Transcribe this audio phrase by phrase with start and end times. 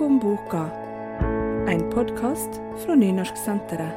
[0.00, 0.70] Bakom boka,
[1.68, 2.48] en podkast
[2.84, 3.92] fra Nynorsksenteret.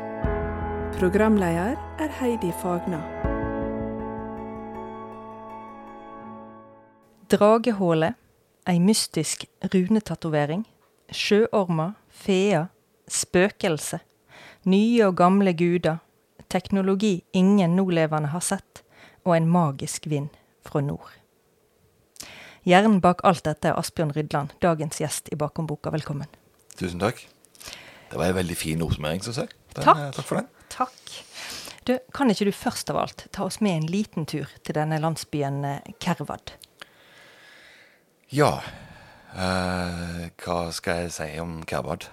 [1.00, 3.00] Programleder er Heidi Fagna.
[7.32, 8.12] Dragehåle,
[8.68, 10.68] ei mystisk runetatovering.
[11.08, 12.68] Sjøormer, feer,
[13.08, 14.04] spøkelse.
[14.68, 16.04] Nye og gamle guder.
[16.50, 18.84] Teknologi ingen nålevende har sett.
[19.24, 20.36] Og en magisk vind
[20.68, 21.23] fra nord.
[22.64, 25.92] Hjernen bak alt dette er Asbjørn Rydland, dagens gjest i Bakom boka.
[25.92, 26.30] Velkommen.
[26.80, 27.26] Tusen takk.
[28.12, 29.52] Det var en veldig fin oppsummering, syns jeg.
[29.74, 30.00] Den, Takk.
[30.00, 30.48] eh, Takk for den.
[30.72, 31.18] Takk.
[31.84, 35.02] Du, kan ikke du først av alt ta oss med en liten tur til denne
[35.04, 36.56] landsbyen eh, Kervad?
[38.32, 38.62] Ja,
[39.34, 42.06] Uh, hva skal jeg si om Kerbad?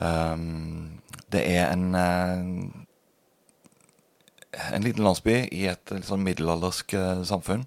[0.00, 2.70] Um, det er en uh,
[4.72, 7.66] en liten landsby i et sånn middelaldersk uh, samfunn.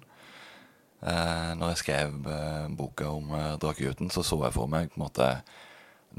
[1.02, 5.00] Eh, når jeg skrev eh, boka om eh, Drakegutten, så så jeg for meg på
[5.00, 5.28] en måte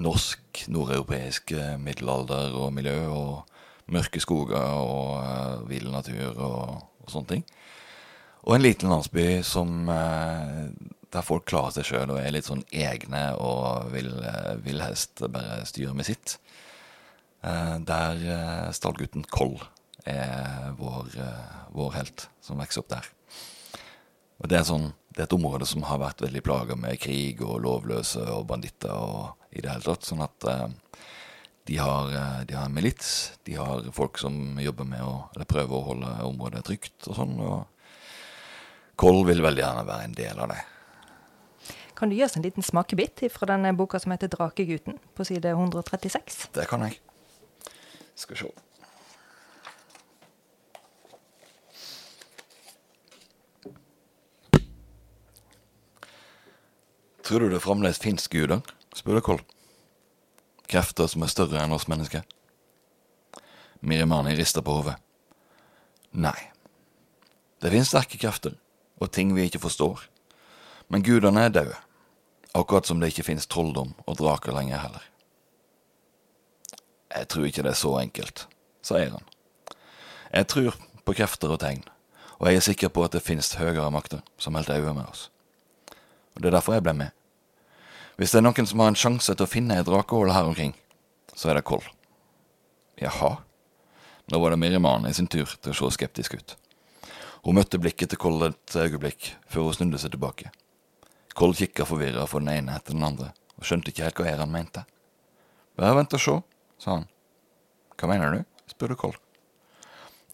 [0.03, 7.13] norsk, nordeuropeisk eh, middelalder og miljø, og mørke skoger og eh, vill natur og, og
[7.13, 7.45] sånne ting.
[8.43, 10.67] Og en liten landsby som eh,
[11.13, 15.23] der folk klarer seg sjøl og er litt sånn egne og vil, eh, vil helst
[15.23, 16.37] bare styre med sitt.
[17.39, 19.61] Eh, der stallgutten Koll
[20.03, 21.15] er vår,
[21.71, 23.12] vår helt, som vokser opp der.
[24.43, 27.39] Og det er, sånn, det er et område som har vært veldig plaga med krig
[27.45, 30.03] og lovløse og banditter og i det hele tatt.
[30.03, 30.65] Sånn at eh,
[31.69, 35.47] de, har, eh, de har en milits, de har folk som jobber med å eller
[35.47, 37.37] prøver å holde området trygt og sånn.
[37.39, 40.59] og Koll vil veldig gjerne være en del av det.
[41.95, 45.55] Kan du gi oss en liten smakebit fra denne boka som heter 'Drakegutten', på side
[45.55, 46.49] 136?
[46.51, 46.99] Det kan jeg.
[48.15, 48.51] Skal vi se.
[57.23, 58.61] Tror du det fremdeles fins guder?
[58.95, 59.41] spør Koll.
[60.67, 62.25] Krefter som er større enn oss mennesker?
[63.83, 64.97] Mirimani rister på hodet.
[66.11, 66.37] Nei.
[67.63, 68.57] Det finnes sterke krefter,
[68.99, 70.03] og ting vi ikke forstår.
[70.91, 71.79] Men gudene er døde.
[72.53, 75.05] Akkurat som det ikke finnes trolldom og draker lenger heller.
[77.13, 78.47] Jeg tror ikke det er så enkelt,
[78.85, 79.27] sier han.
[80.33, 81.83] Jeg tror på krefter og tegn,
[82.39, 85.29] og jeg er sikker på at det finnes høyere makter som holder øye med oss.
[86.35, 87.11] Og Det er derfor jeg ble med.
[88.17, 90.73] Hvis det er noen som har en sjanse til å finne et drakehull her omkring,
[91.35, 91.83] så er det Koll.
[93.01, 93.37] Jaha?
[94.31, 96.55] Nå var det Miriman i sin tur til å se skeptisk ut.
[97.43, 100.51] Hun møtte blikket til Koll et øyeblikk før hun snudde seg tilbake.
[101.33, 104.53] Koll kikka forvirra for den ene etter den andre, og skjønte ikke helt hva Eran
[104.53, 104.85] mente.
[105.75, 106.37] Bare vent og se,
[106.79, 107.09] sa han.
[107.97, 108.45] Hva mener du?
[108.69, 109.17] spurte Koll.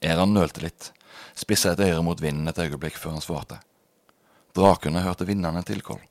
[0.03, 0.91] Eran nølte litt,
[1.39, 3.61] spissa et øre mot vinden et øyeblikk før han svarte.
[4.55, 6.01] Drakene hørte vindene tilkål.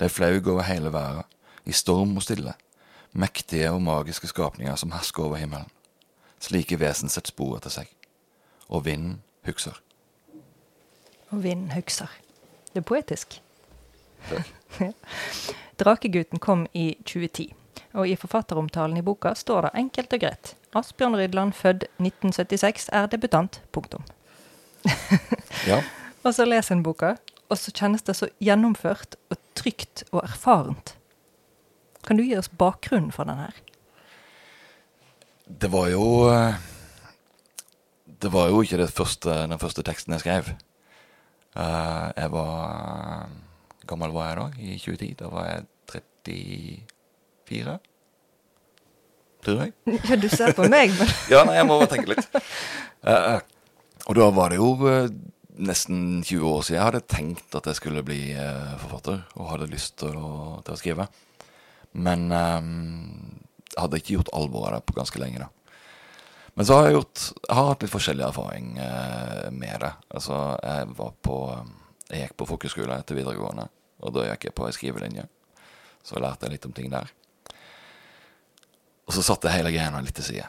[0.00, 1.26] De flaug over hele verden,
[1.64, 2.54] i storm og stille,
[3.12, 5.68] mektige og magiske skapninger som hersker over himmelen.
[6.40, 7.90] Slike vesen setter spor etter seg.
[8.72, 9.76] Og vinden hukser.
[11.30, 12.08] Og vinden hukser.
[12.72, 13.40] Det er poetisk.
[15.80, 17.50] Drakegutten kom i 2010,
[17.92, 20.54] og i forfatteromtalen i boka står det enkelt og greit.
[20.76, 23.62] Asbjørn Rydland, født 1976, er debutant.
[23.72, 24.04] Punktum.
[25.66, 25.82] Ja,
[26.22, 27.14] Og så leser en boka,
[27.50, 30.94] og så kjennes det så gjennomført og trygt og erfarent.
[32.06, 33.56] Kan du gi oss bakgrunnen for den her?
[35.50, 36.54] Det var jo eh,
[38.06, 40.52] Det var jo ikke det første, den første teksten jeg skrev.
[41.58, 43.28] Eh, jeg var
[43.90, 45.14] gammel var jeg da, i 2010?
[45.18, 47.78] Da var jeg 34,
[49.44, 49.74] tror jeg.
[50.08, 52.40] Ja, du ser på meg, men Ja, nei, jeg må bare tenke litt.
[53.02, 53.40] Eh,
[54.06, 55.10] og da var det jo eh,
[55.60, 59.70] nesten 20 år siden jeg hadde tenkt at jeg skulle bli eh, forfatter, og hadde
[59.70, 61.06] lyst til å, til å skrive.
[61.92, 62.60] Men eh,
[63.70, 65.46] jeg hadde ikke gjort alvor av det på ganske lenge.
[65.46, 65.50] da.
[66.58, 69.92] Men så har jeg gjort Jeg har hatt litt forskjellig erfaring eh, med det.
[70.10, 71.36] Altså, jeg var på
[72.10, 73.68] Jeg gikk på folkeskole etter videregående,
[74.02, 75.26] og da gikk jeg på ei skrivelinje.
[76.02, 77.12] Så lærte jeg litt om ting der.
[79.06, 80.48] Og så satte jeg hele greia litt til side.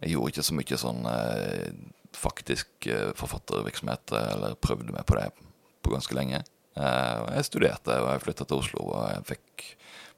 [0.00, 1.72] Jeg gjorde ikke så mye sånn eh,
[2.16, 5.30] faktisk eh, forfattervirksomhet, eh, eller prøvde meg på det
[5.82, 6.42] på ganske lenge.
[6.76, 9.66] Eh, jeg studerte, og jeg flytta til Oslo, og jeg fikk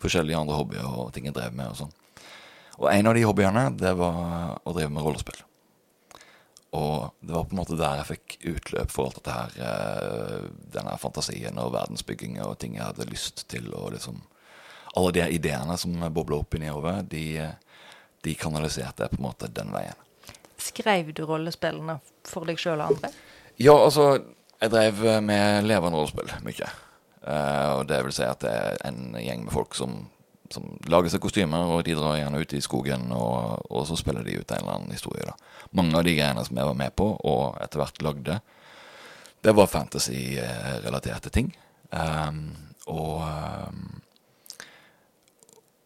[0.03, 1.73] forskjellige andre hobbyer og ting jeg drev med.
[1.73, 1.95] Og sånn.
[2.81, 5.43] Og en av de hobbyene, det var å drive med rollespill.
[6.73, 10.47] Og det var på en måte der jeg fikk utløp for alt dette her.
[10.73, 13.69] Denne fantasien og verdensbygging og ting jeg hadde lyst til.
[13.77, 14.23] Og liksom
[14.97, 17.45] Alle de ideene som bobla opp inni hodet, de,
[18.25, 20.01] de kanaliserte jeg på en måte den veien.
[20.63, 21.99] Skrev du rollespillene
[22.29, 23.13] for deg sjøl og andre?
[23.61, 24.15] Ja, altså
[24.63, 26.69] Jeg drev med levende rollespill mye.
[27.23, 30.05] Uh, og det vil si at det er en gjeng med folk som
[30.53, 34.27] som lager seg kostymer, og de drar gjerne ut i skogen, og, og, så spiller
[34.27, 35.25] de ut en eller annen historie.
[35.25, 35.37] da.
[35.79, 38.39] Mange av de greiene som jeg var med på, og etter hvert lagde,
[39.43, 41.51] det var fantasy-relaterte ting.
[41.91, 42.45] Um,
[42.93, 44.03] og um,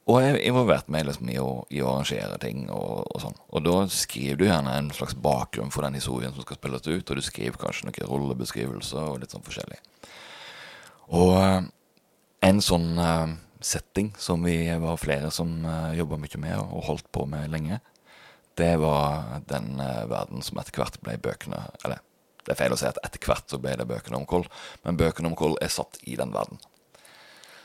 [0.06, 3.38] og jeg er involvert meg liksom i, å, i å arrangere ting og, og, sånn.
[3.50, 7.11] Og da skriver du gjerne en slags bakgrunn for den historien som skal spilles ut,
[7.11, 9.81] og du skriver kanskje noen rollebeskrivelser og litt sånn forskjellig.
[11.17, 11.67] Og eh,
[12.47, 17.11] en sånn uh, setting som vi var flere som uh, jobba mye med og holdt
[17.14, 17.81] på med lenge,
[18.56, 19.75] det var den
[20.09, 21.99] verden som etter hvert ble bøkene Eller
[22.47, 24.47] det er feil å si at etter hvert så ble det bøkene om Koll,
[24.87, 26.62] men bøkene om Koll er satt i den verden.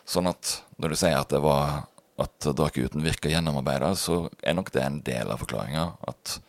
[0.09, 1.85] Sånn at når du sier at det var
[2.19, 5.85] at Drakuten virker gjennomarbeida, så er nok det en del av forklaringa.
[6.11, 6.39] At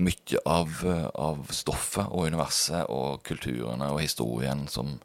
[0.00, 0.78] mye av,
[1.14, 4.98] av, stoffet og universet og kulturene og historien som,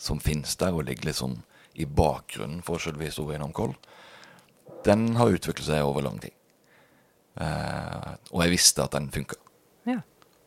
[0.00, 1.38] som finnes der, og ligger liksom
[1.78, 3.76] i bakgrunnen for selve historien om Koll,
[4.84, 6.34] den har utviklet seg over lang tid.
[7.40, 9.38] Eh, og jeg visste at den funka.
[9.88, 10.00] Ja.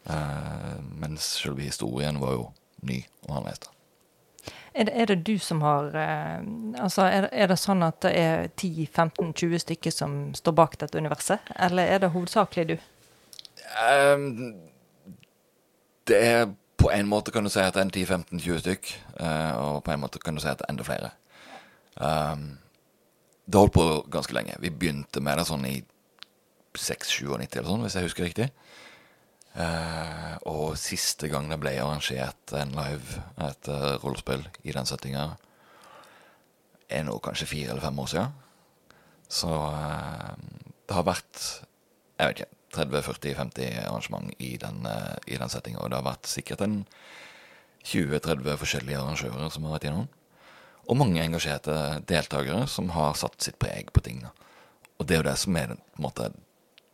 [0.09, 2.49] Eh, mens selve historien var jo
[2.83, 3.72] ny og annerledes.
[4.73, 6.39] Er det, er det, du som har eh,
[6.81, 11.53] Altså, er, er, det sånn at det er 10-15-20 stykker som står bak dette universet,
[11.61, 12.75] eller er det hovedsakelig du?
[13.77, 14.55] Um,
[16.09, 16.47] det er
[16.77, 18.89] På en måte kan du si at det er 10-15-20 stykk,
[19.21, 21.13] uh, og på en måte kan du si at det er enda flere.
[21.95, 22.57] Um,
[23.45, 24.57] det holdt på ganske lenge.
[24.59, 25.77] Vi begynte med det sånn i
[26.75, 28.49] 6-97 eller sånn, hvis jeg husker riktig.
[29.53, 35.27] Uh, og siste gang det ble arrangert en live, et uh, rollespill i den settinga,
[36.89, 38.33] er nå kanskje fire eller fem år siden.
[39.29, 40.33] Så uh,
[40.87, 41.43] det har vært
[42.17, 45.83] jeg vet ikke, 30-40-50 arrangement i den, uh, den settinga.
[45.83, 46.81] Og det har vært sikkert en
[47.83, 50.09] 20-30 forskjellige arrangører som har vært gjennom.
[50.83, 51.75] Og mange engasjerte
[52.09, 55.75] deltakere som har satt sitt preg på ting Og det er jo det som er
[55.77, 56.25] på en måte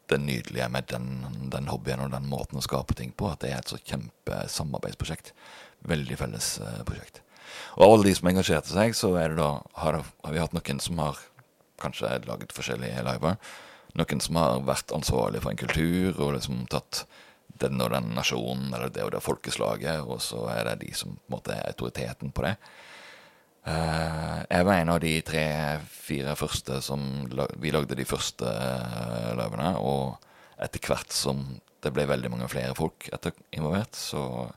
[0.10, 1.08] det nydelige med den,
[1.54, 5.34] den, hobbyen og den måten å skape ting på, at det er et så kjempesamarbeidsprosjekt.
[5.90, 7.22] Veldig felles uh, prosjekt.
[7.78, 9.50] Og av alle de som engasjerte seg, så da,
[9.84, 11.22] har, har, vi hatt noen som har
[11.82, 13.40] kanskje laget forskjellige liver.
[13.98, 17.06] Noen som har vært ansvarlig for en kultur og liksom tatt
[17.60, 21.16] den og den nasjonen eller det og det folkeslaget, og så er det de som
[21.16, 22.56] på en måte er autoriteten på det.
[23.68, 27.02] Uh, jeg var en av de tre-fire første som
[27.60, 29.74] Vi lagde de første uh, løvene.
[29.84, 30.16] Og
[30.60, 31.44] etter hvert som
[31.84, 34.50] det ble veldig mange flere folk etter involvert, så,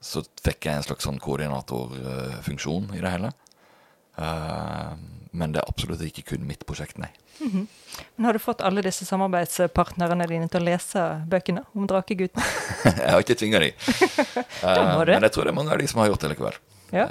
[0.00, 3.32] så fikk jeg en slags sånn koordinatorfunksjon i det hele.
[4.16, 4.94] Uh,
[5.32, 7.10] men det er absolutt ikke kun mitt prosjekt, nei.
[7.40, 7.66] Mm -hmm.
[8.16, 12.42] Men Har du fått alle disse samarbeidspartnerne dine til å lese bøkene om Drakegutten?
[12.84, 13.72] jeg har ikke tvinga dem.
[15.06, 16.52] men jeg tror det er mange av de som har gjort det likevel.
[16.92, 17.08] Ja.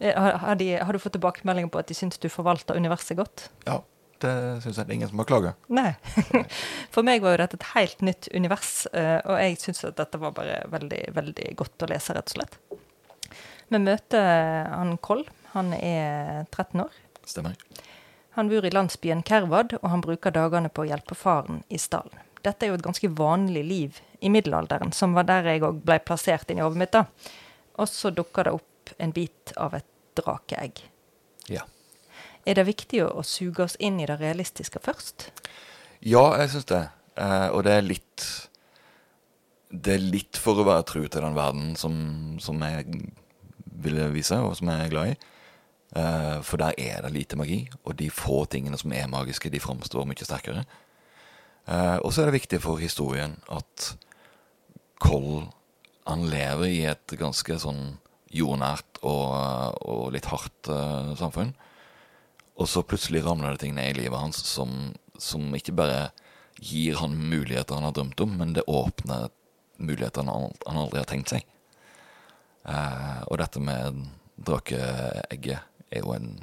[0.00, 3.48] Eh, har, de, har, du fått tilbakemeldinger på at de syns du forvalter universet godt?
[3.66, 3.82] Ja,
[4.24, 4.32] det
[4.64, 4.86] syns jeg.
[4.86, 5.52] Det er ingen som har klaga.
[5.68, 5.90] Nei.
[6.94, 10.20] For meg var jo dette et helt nytt univers, eh, og jeg syns at dette
[10.22, 12.58] var bare veldig, veldig godt å lese, rett og slett.
[13.70, 15.26] Vi møter han Koll.
[15.52, 16.96] Han er 13 år.
[17.28, 17.58] Stemmer.
[18.38, 22.14] Han bor i landsbyen Kervad, og han bruker dagene på å hjelpe faren i stallen.
[22.40, 25.98] Dette er jo et ganske vanlig liv i middelalderen, som var der jeg òg ble
[26.00, 26.94] plassert inn i hodet mitt.
[26.94, 27.04] da.
[27.76, 30.82] Og så dukker det opp en bit av et drakeegg.
[31.50, 31.66] Ja.
[32.48, 35.30] Er det viktig å, å, suge oss inn i det realistiske først?
[36.00, 36.84] Ja, jeg syns det.
[37.20, 38.28] Eh, og det er litt
[39.70, 41.94] Det er litt for å være tru til den verden som,
[42.42, 43.04] som jeg
[43.80, 45.18] ville vise, og som jeg er glad i.
[45.96, 49.62] Eh, for der er det lite magi, og de få tingene som er magiske, de
[49.62, 50.64] framstår mye sterkere.
[51.66, 53.92] Eh, og så er det viktig for historien at
[55.00, 55.46] Koll
[56.08, 57.94] han lever i et ganske sånn
[58.30, 61.52] jordnært og, og litt hardt uh, samfunn.
[62.60, 66.10] Og så plutselig ramler det ting ned i livet hans som, som, ikke bare
[66.60, 69.30] gir han muligheter han har drømt om, men det åpner
[69.80, 71.46] muligheter han, han aldri har tenkt seg.
[72.68, 74.02] Uh, og dette med
[74.40, 76.34] drakeegget er jo en,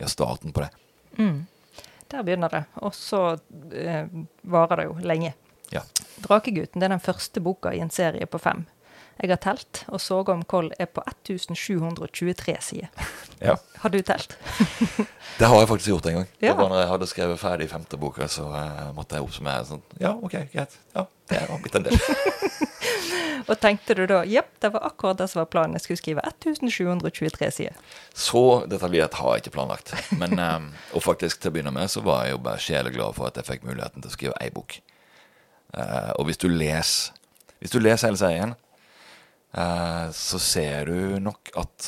[0.00, 0.70] er starten på det.
[1.20, 1.44] Mm.
[2.10, 2.64] Der begynner det.
[2.80, 5.34] Og så uh, varer det jo lenge.
[5.74, 5.82] Ja.
[6.22, 8.64] 'Drakegutten' det er den første boka i en serie på fem.
[9.16, 12.92] Jeg har telt, og Soga om Koll er på 1723 sider.
[13.36, 13.52] Ja.
[13.82, 14.32] Har du telt?
[15.38, 16.28] det har jeg faktisk gjort en gang.
[16.40, 16.54] Ja.
[16.54, 19.82] Det var når jeg hadde skrevet ferdig femte boka, så uh, måtte jeg oppsummere sånn
[20.00, 20.78] Ja, OK, greit.
[20.96, 21.98] Ja, det var blitt en del.
[23.50, 26.24] og tenkte du da jepp, det var akkurat det som var planen, jeg skulle skrive
[26.32, 27.76] 1723 sider?
[28.16, 28.42] Så
[28.72, 29.92] detaljert har jeg ikke planlagt.
[30.16, 33.28] Men, um, og faktisk til å begynne med så var jeg jo bare sjeleglad for
[33.28, 34.80] at jeg fikk muligheten til å skrive ei bok.
[35.76, 37.12] Uh, og hvis du leser
[37.60, 38.52] hvis du leser hele serien,
[39.56, 41.86] så ser du nok at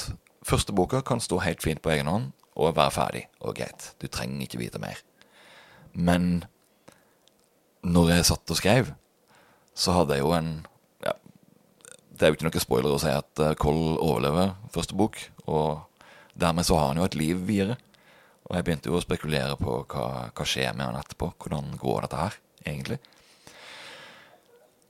[0.49, 3.93] første boka kan stå helt fint på egen hånd, og være ferdig og greit.
[4.03, 4.99] Du trenger ikke vite mer.
[5.93, 6.47] Men
[7.87, 8.93] når jeg satt og skrev,
[9.79, 10.49] så hadde jeg jo en
[11.05, 11.13] ja,
[12.11, 15.85] Det er jo ikke noe spoiler å si at eh, Koll overlever første bok, og
[16.39, 17.79] dermed så har han jo et liv videre.
[18.49, 21.31] Og jeg begynte jo å spekulere på hva, hva skjer med han etterpå.
[21.37, 22.99] Hvordan går dette her, egentlig?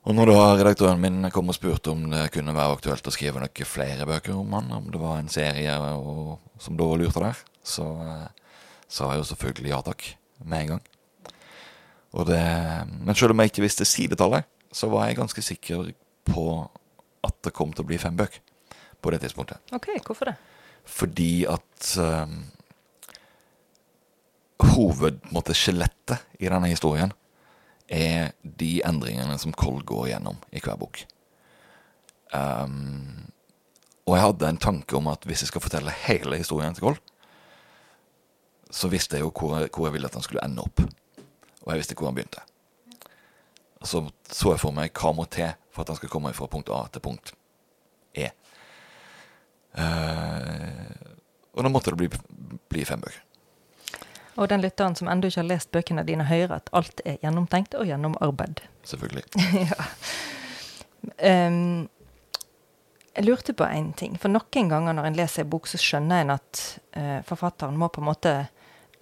[0.07, 3.43] Og når da redaktøren min kom og spurte om det kunne være aktuelt å skrive
[3.43, 7.41] noen flere bøker om han, om det var en serie og, som da lurte der,
[7.67, 8.53] så eh,
[8.89, 10.07] sa jeg jo selvfølgelig ja takk
[10.45, 10.87] med en gang.
[12.17, 12.41] Og det,
[13.05, 15.91] men selv om jeg ikke visste sidetallet, så var jeg ganske sikker
[16.29, 16.45] på
[17.27, 18.41] at det kom til å bli fem bøker
[19.03, 19.61] på det tidspunktet.
[19.77, 20.37] Ok, hvorfor det?
[20.89, 22.39] Fordi at um,
[24.73, 27.13] hovedskjelettet i denne historien
[27.89, 31.01] er de endringene som Koll går gjennom i hver bok.
[32.33, 33.31] Um,
[34.09, 36.99] og jeg hadde en tanke om at hvis jeg skal fortelle hele historien til Koll,
[38.71, 40.83] så visste jeg jo hvor, hvor jeg ville at han skulle ende opp.
[41.65, 42.45] Og jeg visste hvor han begynte.
[43.85, 46.69] Så så jeg for meg hva må til for at han skal komme fra punkt
[46.75, 47.33] A til punkt
[48.17, 48.29] E.
[49.79, 51.17] Uh,
[51.55, 52.09] og da måtte det bli,
[52.69, 53.28] bli fem bøker.
[54.39, 57.75] Og den lytteren som ennå ikke har lest bøkene dine, hører at alt er gjennomtenkt
[57.75, 58.63] og gjennomarbeid.
[58.87, 59.25] Selvfølgelig.
[59.67, 59.87] ja.
[61.49, 61.89] Um,
[63.19, 64.15] jeg lurte på én ting.
[64.21, 66.63] For noen ganger når en leser en bok, så skjønner en at
[66.95, 68.37] uh, forfatteren må på en måte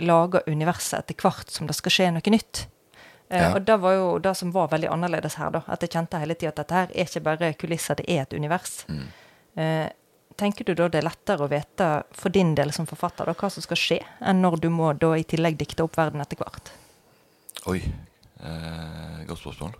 [0.00, 2.64] lage universet etter hvert som det skal skje noe nytt.
[3.28, 3.52] Uh, ja.
[3.52, 5.66] Og det var jo det som var veldig annerledes her, da.
[5.68, 8.36] At jeg kjente hele tida at dette her er ikke bare kulisser, det er et
[8.36, 8.78] univers.
[8.88, 9.06] Mm.
[9.60, 9.86] Uh,
[10.38, 13.50] tenker du da det er lettere å vite for din del som forfatter da, hva
[13.52, 16.72] som skal skje, enn når du må da i tillegg dikte opp verden etter hvert?
[17.72, 17.80] Oi.
[18.36, 19.76] Eh, godt spørsmål.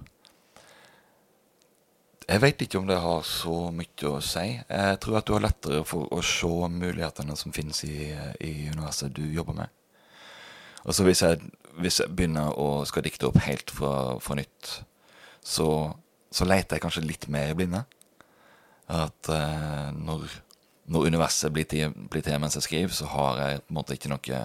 [2.27, 4.47] Jeg vet ikke om det har så mye å si.
[4.59, 8.09] Jeg tror at du har lettere for å se mulighetene som finnes i,
[8.43, 9.71] i universet du jobber med.
[10.87, 11.39] Og så hvis jeg,
[11.79, 14.73] hvis jeg begynner å skal dikte opp helt fra, fra nytt,
[15.47, 15.69] så,
[16.35, 17.85] så leter jeg kanskje litt mer i blinde.
[18.91, 20.27] At eh, når
[20.87, 23.97] når universet blir til, blir til, mens jeg skriver, så har jeg på en måte
[23.97, 24.41] ikke noe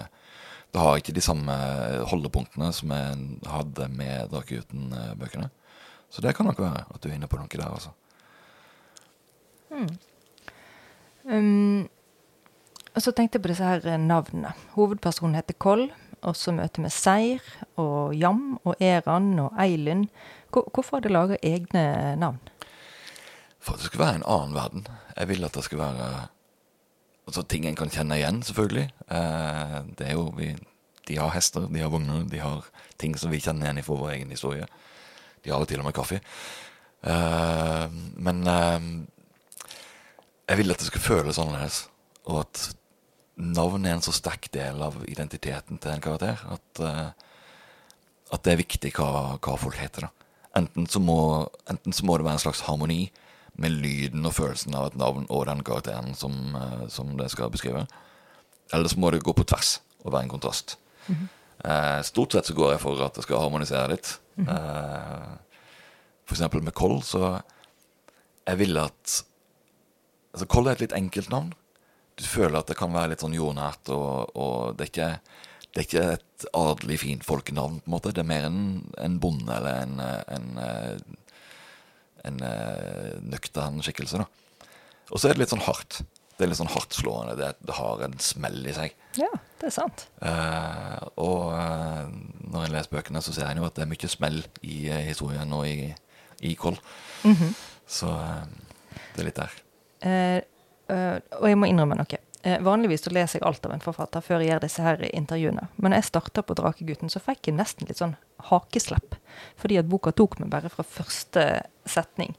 [0.72, 1.54] Det har ikke de samme
[2.08, 5.50] holdepunktene som jeg hadde med Drakeguten-bøkene.
[6.08, 7.90] Så det kan nok være at du er inne på noe der, altså.
[9.72, 9.88] Hmm.
[11.24, 11.88] Um,
[12.94, 14.52] og så tenkte jeg på disse her navnene.
[14.76, 15.90] Hovedpersonen heter Koll.
[16.22, 17.46] Og så møter vi Seir
[17.80, 20.06] og Jam og Eran og Eilund.
[20.52, 22.38] Hvorfor har de laga egne navn?
[23.62, 24.86] For at det skal være en annen verden.
[25.16, 26.08] Jeg vil at det skal være
[27.26, 28.88] altså, ting en kan kjenne igjen, selvfølgelig.
[29.08, 30.52] Eh, det er jo vi,
[31.08, 32.66] De har hester, de har vogner, de har
[32.98, 34.66] ting som vi kjenner igjen fra vår egen historie.
[35.44, 36.20] De har jo til og med kaffe.
[37.02, 38.86] Eh, men eh,
[40.48, 41.86] jeg vil at det skal føles annerledes,
[42.26, 42.68] og at
[43.36, 47.08] navnet er en så sterk del av identiteten til en karakter at, uh,
[48.32, 50.06] at det er viktig hva, hva folk heter.
[50.06, 50.28] da.
[50.60, 53.06] Enten så, må, enten så må det være en slags harmoni
[53.60, 57.52] med lyden og følelsen av et navn og den karakteren som, uh, som det skal
[57.52, 57.86] beskrive.
[58.72, 60.78] Eller så må det gå på tvers og være en kontrast.
[61.06, 61.28] Mm -hmm.
[61.98, 64.20] uh, stort sett så går jeg for at det skal harmonisere litt.
[64.36, 64.52] Mm -hmm.
[64.52, 65.36] uh,
[66.26, 67.42] for eksempel med Koll, så
[68.46, 69.24] jeg vil at
[70.32, 71.52] Altså, Koll er et litt enkelt navn.
[72.16, 75.20] Du føler at det kan være litt sånn jordnært, og, og det, er ikke,
[75.72, 78.12] det, er ikke, et adelig fint folkenavn, på en måte.
[78.16, 78.62] Det er mer en,
[78.98, 80.00] en bonde eller en,
[80.36, 80.48] en
[82.28, 84.22] en uh, nøktern skikkelse.
[84.22, 84.68] da.
[85.10, 86.02] Og så er det litt sånn hardt.
[86.36, 87.36] Det er litt sånn hardtslående.
[87.38, 88.94] Det, det har en smell i seg.
[89.20, 89.28] Ja,
[89.60, 90.06] det er sant.
[90.22, 92.06] Uh, og uh,
[92.52, 95.52] når en leser bøkene, så ser en jo at det er mye smell i historien
[95.56, 95.92] og i,
[96.48, 96.78] i Koll.
[97.22, 97.52] Mm -hmm.
[97.86, 98.08] Så
[99.14, 99.52] det er litt der.
[101.38, 102.18] og jeg må innrømme noe.
[102.42, 105.68] Eh, vanligvis så leser jeg alt av en forfatter før jeg gjør disse her intervjuene.
[105.76, 108.16] Men når jeg starta på 'Drakegutten', så fikk jeg nesten litt sånn
[108.50, 109.14] hakeslepp.
[109.56, 112.34] Fordi at boka tok meg bare fra første setning.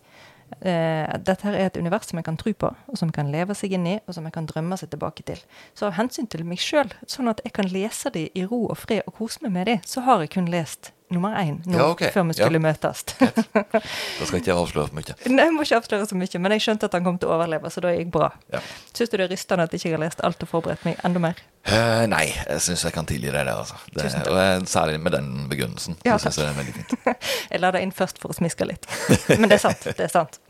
[0.61, 3.31] Uh, dette her er et univers som jeg kan tro på, og som jeg kan
[3.31, 5.39] leve seg inn i, og som jeg kan drømme seg tilbake til.
[5.73, 8.77] Så av hensyn til meg sjøl, sånn at jeg kan lese de i ro og
[8.77, 11.87] fred og kose meg med de, så har jeg kun lest nummer én nå, ja,
[11.93, 12.11] okay.
[12.15, 12.65] før vi skulle ja.
[12.67, 13.05] møtes.
[13.13, 15.17] da skal ikke jeg avsløre for mye.
[15.29, 17.37] Nei, jeg må ikke avsløre så mye, men jeg skjønte at han kom til å
[17.37, 18.33] overleve, så da gikk bra.
[18.53, 18.61] Ja.
[18.91, 21.23] Syns du det er rystende at jeg ikke har lest alt og forberedt meg enda
[21.23, 21.43] mer?
[21.63, 23.77] Uh, nei, jeg syns jeg kan tilgi deg det, altså.
[23.95, 25.95] Det, og jeg, særlig med den begrunnelsen.
[26.03, 27.21] Ja, så synes jeg det er veldig fint.
[27.53, 28.87] jeg la det inn først for å smiske litt.
[29.29, 29.87] Men det er sant.
[29.87, 30.41] det er sant.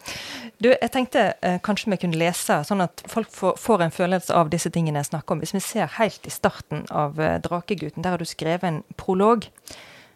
[0.58, 4.34] Du, jeg tenkte uh, kanskje vi kunne lese, sånn at folk får, får, en følelse
[4.42, 5.46] av disse tingene jeg snakker om.
[5.46, 9.46] Hvis vi ser helt i starten av uh, 'Drakegutten', der har du skrevet en prolog.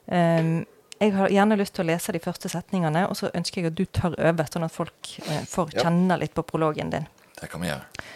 [0.07, 0.65] Um,
[0.99, 3.77] jeg har gjerne lyst til å lese de første setningene, og så ønsker jeg at
[3.77, 5.83] du tar over, sånn at folk eh, får ja.
[5.85, 7.05] kjenne litt på prologen din.
[7.37, 8.07] Det kan vi gjøre.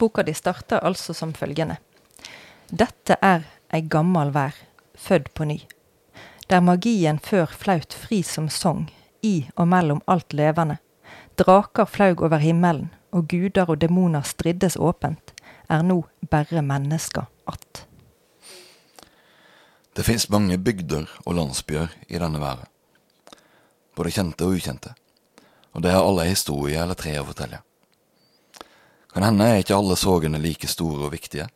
[0.00, 1.76] Boka di starter altså som følgende.
[2.70, 4.56] Dette er ei gammal vær,
[4.96, 5.58] fødd på ny.
[6.48, 8.86] Der magien før flaut fri som sang,
[9.20, 10.78] i og mellom alt levende.
[11.36, 15.34] Draker flaug over himmelen, og guder og demoner striddes åpent,
[15.68, 17.89] er nå berre mennesker att.
[20.00, 22.64] Det fins mange bygder og landsbyer i denne verden.
[23.92, 24.94] Både kjente og ukjente.
[25.76, 27.58] Og det har alle en historie eller tre å fortelle.
[29.12, 31.50] Kan hende er ikke alle sorgene like store og viktige,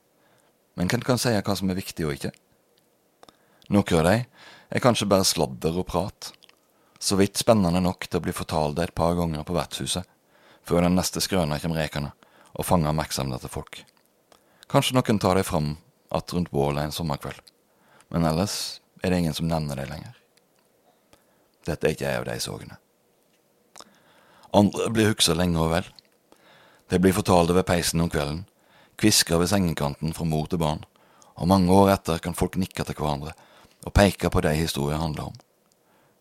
[0.77, 2.35] men hvem kan si hva som er viktig og ikke?
[3.73, 6.29] Noen av de er kanskje bare sladder og prat,
[7.01, 10.05] så vidt spennende nok til å bli fortalt et par ganger på vertshuset,
[10.69, 12.13] før den neste skrøna kommer rekende
[12.53, 13.81] og fanger oppmerksomheten til folk.
[14.69, 15.77] Kanskje noen tar dem fram
[16.11, 17.41] att rundt bålet en sommerkveld,
[18.14, 20.14] men ellers er det ingen som nevner det lenger.
[21.66, 22.76] Dette er ikke ei av de sorgene.
[24.54, 25.88] Andre blir huksa lenge og vel.
[26.92, 28.44] De blir fortalt ved peisen om kvelden,
[29.00, 30.85] kviska ved sengekanten fra mor til barn,
[31.35, 33.35] og mange år etter kan folk nikke til hverandre
[33.85, 35.35] og peke på de historien handler om.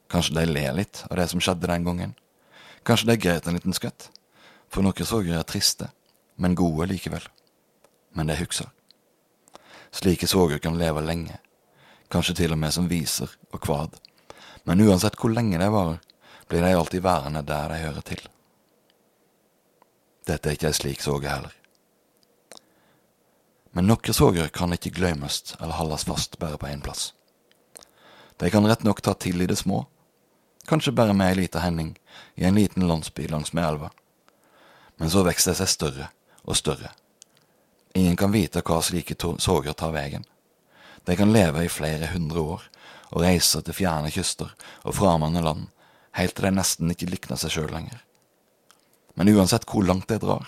[0.10, 2.18] Kanskje de ler litt av det som skjedde den gangen.
[2.84, 4.10] Kanskje de greit en liten skvett,
[4.68, 5.94] for noen sorger er triste,
[6.36, 7.24] men gode likevel.
[8.18, 8.68] Men de husker.
[9.94, 11.38] Slike sorger kan leve lenge,
[12.14, 13.98] kanskje til og med som viser og kvad,
[14.70, 16.00] men uansett hvor lenge de varer,
[16.48, 18.22] blir de alltid værende der de hører til.
[20.28, 21.54] Dette er ikke ei slik soge heller.
[23.74, 27.12] Men noen soger kan ikke glemmes eller holdes fast bare på én plass.
[28.38, 29.84] De kan rett nok ta til i det små,
[30.70, 31.96] kanskje bare med ei lita hending
[32.36, 33.90] i en liten landsby langsmed elva.
[34.98, 36.12] Men så vokser de seg større
[36.44, 36.94] og større.
[37.98, 40.26] Ingen kan vite hva slike soger tar veien.
[41.06, 42.64] De kan leve i flere hundre år
[43.14, 45.68] og reise til fjerne kyster og framande land,
[46.18, 48.00] helt til de nesten ikke likner seg sjøl lenger.
[49.20, 50.48] Men uansett hvor langt de drar,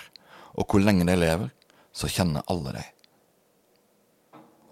[0.55, 1.51] og hvor lenge de lever,
[1.95, 2.83] så kjenner alle de.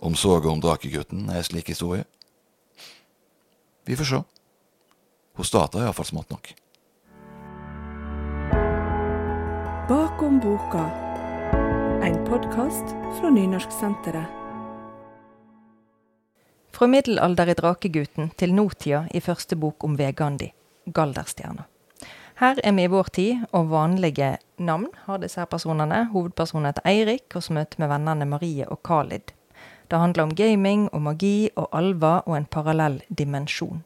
[0.04, 2.04] Om soga om drakegutten er slik historie?
[3.86, 4.20] Vi får se.
[5.34, 6.54] Hun starta iallfall smått nok.
[9.90, 10.86] Bakom boka.
[12.04, 14.43] En podkast fra Nynorsksenteret.
[16.74, 20.48] Fra middelalder i Drakegutten til nåtida i første bok om Vegandi,
[20.90, 21.68] Galderstjerna.
[22.40, 26.08] Her er vi i vår tid, og vanlige navn har disse her personene.
[26.10, 29.36] Hovedpersonen heter Eirik, og så møter vi vennene Marie og Khalid.
[29.92, 33.84] Det handler om gaming og magi og alver og en parallell dimensjon.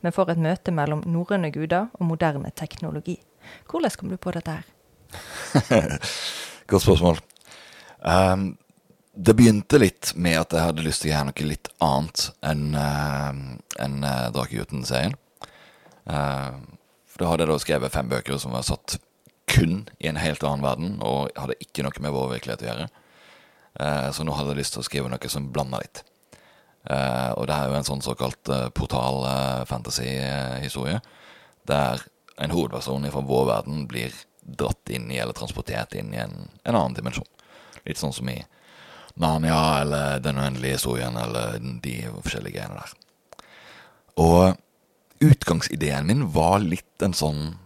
[0.00, 3.18] Vi får et møte mellom norrøne guder og moderne teknologi.
[3.68, 4.64] Hvordan kom du på dette her?
[6.72, 7.20] Godt spørsmål.
[8.00, 8.56] Um,
[9.20, 12.72] det begynte litt med at jeg hadde lyst til å gjøre noe litt annet enn
[12.72, 13.32] uh,
[13.84, 15.14] en, uh, Drakegutten-serien.
[16.08, 16.52] Uh,
[17.10, 18.96] for da hadde jeg da skrevet fem bøker som var satt
[19.50, 22.86] kun i en helt annen verden, og hadde ikke noe med vår virkelighet å gjøre.
[23.76, 25.98] Uh, så nå hadde jeg lyst til å skrive noe som blanda litt.
[26.80, 30.96] Og det er jo en sånn såkalt uh, portal-fantasy-historie,
[31.68, 32.00] der
[32.40, 34.08] en hovedperson fra vår verden blir
[34.40, 37.28] dratt inn i, eller transportert inn i en, en annen dimensjon.
[37.84, 38.40] Litt sånn som i
[39.14, 42.92] Narnia eller Den uendelige historien eller de forskjellige greiene der.
[44.20, 44.56] Og
[45.20, 47.56] utgangsideen min var litt en sånn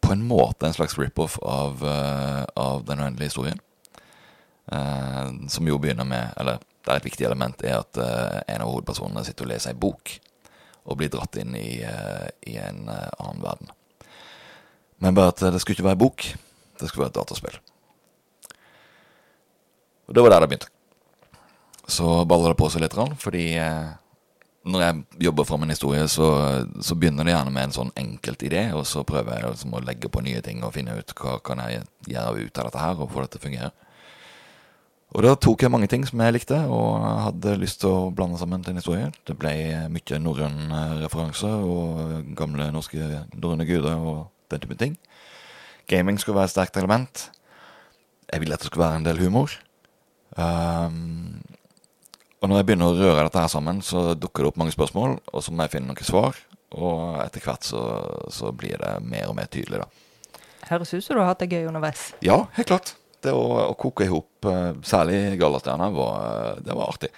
[0.00, 3.60] På en måte en slags rip-off av, uh, av Den uendelige historien.
[4.72, 8.70] Uh, som jo begynner med Eller der et viktig element er at uh, en av
[8.70, 10.14] hovedpersonene sitter og leser ei bok.
[10.88, 11.82] Og blir dratt inn i,
[12.48, 13.68] i en annen verden.
[15.04, 16.24] Men bare at det skulle ikke være bok.
[16.80, 17.58] Det skulle være et dataspill.
[20.08, 20.72] Og det var der det begynte.
[21.88, 23.90] Så baller det på seg litt, fordi eh,
[24.68, 26.28] når jeg jobber fram en historie, så,
[26.84, 29.84] så, begynner det gjerne med en sånn enkelt idé, og så prøver jeg liksom å
[29.84, 32.98] legge på nye ting og finne ut hva kan jeg gjøre ut av dette her,
[33.00, 33.70] og få det til å fungere.
[35.16, 38.40] Og da tok jeg mange ting som jeg likte, og hadde lyst til å blande
[38.40, 39.06] sammen til en historie.
[39.24, 39.54] Det ble
[39.88, 40.58] mye norrøn
[41.00, 44.98] referanse og gamle norske norrøne guder og den type ting.
[45.88, 47.30] Gaming skulle være et sterkt element.
[48.28, 49.56] Jeg ville at det skulle være en del humor.
[50.38, 51.40] Um,
[52.38, 55.16] og når jeg begynner å røre dette her sammen, så dukker det opp mange spørsmål,
[55.32, 56.38] og så må jeg finne noen svar.
[56.78, 57.82] Og etter hvert så,
[58.30, 60.38] så blir det mer og mer tydelig, da.
[60.68, 62.10] Høres ut som du har hatt det gøy underveis.
[62.24, 62.92] Ja, helt klart.
[63.24, 67.10] Det å, å koke i hop, eh, særlig Gallastjerna, var, det var artig.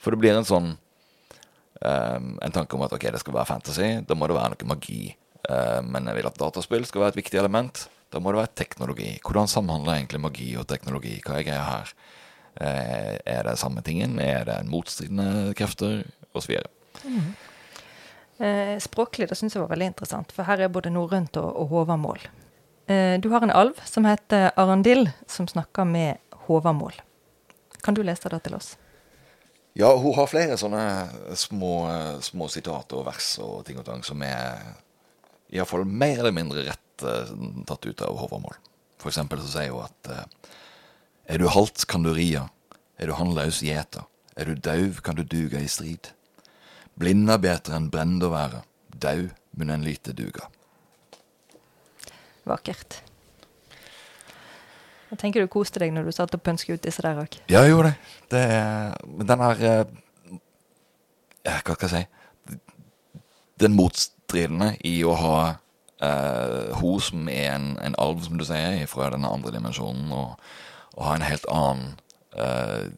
[0.00, 3.90] For det blir en sånn um, En tanke om at ok, det skal være fantasy,
[4.08, 5.12] da må det være noe magi.
[5.44, 7.84] Uh, men jeg vil at dataspill skal være et viktig element.
[8.12, 9.12] Da må det være teknologi.
[9.26, 11.18] Hvordan samhandler egentlig magi og teknologi?
[11.24, 11.94] Hva er greia her?
[12.60, 14.18] Eh, er det samme tingen?
[14.20, 16.02] Er det motstridende krefter?
[16.32, 16.70] Og så videre.
[17.04, 17.32] Mm.
[18.42, 21.74] Eh, språklig det syns jeg var veldig interessant, for her er både norrønt og, og
[21.74, 22.22] håvamål.
[22.88, 26.16] Eh, du har en alv som heter Arendil, som snakker med
[26.48, 26.96] håvamål.
[27.84, 28.76] Kan du lese det til oss?
[29.76, 30.84] Ja, hun har flere sånne
[31.36, 31.74] små,
[32.20, 34.74] små sitater og vers og ting og tang som er
[35.52, 37.32] iallfall mer eller mindre rett eh,
[37.68, 38.58] tatt ut av Håvamål.
[39.00, 40.50] For eksempel så sier hun at eh,
[41.26, 42.48] er du halt, kan du ria.
[42.98, 44.06] Er du handlaus, gjeta.
[44.36, 46.12] Er du dauv, kan du duga i strid.
[46.98, 48.62] Blinda betre enn brend å være.
[48.92, 50.48] Dau men en lite duga.
[52.48, 53.02] Vakkert.
[55.12, 57.36] Jeg tenker du koste deg når du satt og pønsket ut disse der òg.
[57.52, 57.98] Ja, jeg gjorde det.
[58.32, 58.44] det
[59.18, 59.82] men den her eh,
[61.44, 62.58] ja, Hva skal jeg si?
[63.60, 68.80] Den motstridende i å ha uh, hun som er en, en alv, som du sier,
[68.90, 70.40] fra denne andre dimensjonen, og,
[70.96, 71.94] og ha en helt annen
[72.36, 72.90] eh,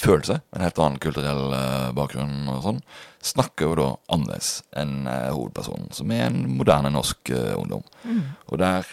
[0.00, 2.80] følelse, en helt annen kulturell eh, bakgrunn og sånn,
[3.24, 7.84] snakker jo da annerledes enn eh, hovedpersonen, som er en moderne norsk eh, ungdom.
[8.48, 8.88] Og der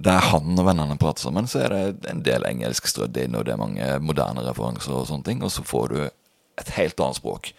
[0.00, 3.44] der han og vennene prater sammen, så er det en del engelsk strødd inn, og
[3.44, 5.42] det er mange moderne referanser og sånne ting.
[5.44, 7.50] Og så får du et helt annet språk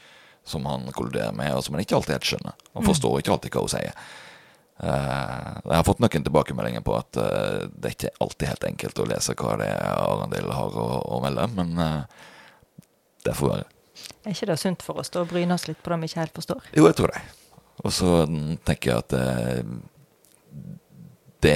[0.48, 2.56] som han kolliderer med, og som han ikke alltid helt skjønner.
[2.74, 4.00] Han forstår ikke alltid hva hun sier.
[4.84, 9.02] Eh, jeg har fått noen tilbakemeldinger på at eh, det er ikke alltid helt enkelt
[9.04, 12.24] å lese hva det er Arendil har å, å melde, men eh,
[13.28, 13.68] det får være.
[14.26, 16.24] Er ikke det sunt for oss da å bryne oss litt på det vi ikke
[16.24, 16.66] helt forstår?
[16.74, 17.22] Jo, jeg tror det.
[17.86, 19.16] Og så mm, tenker jeg at
[21.46, 21.56] det,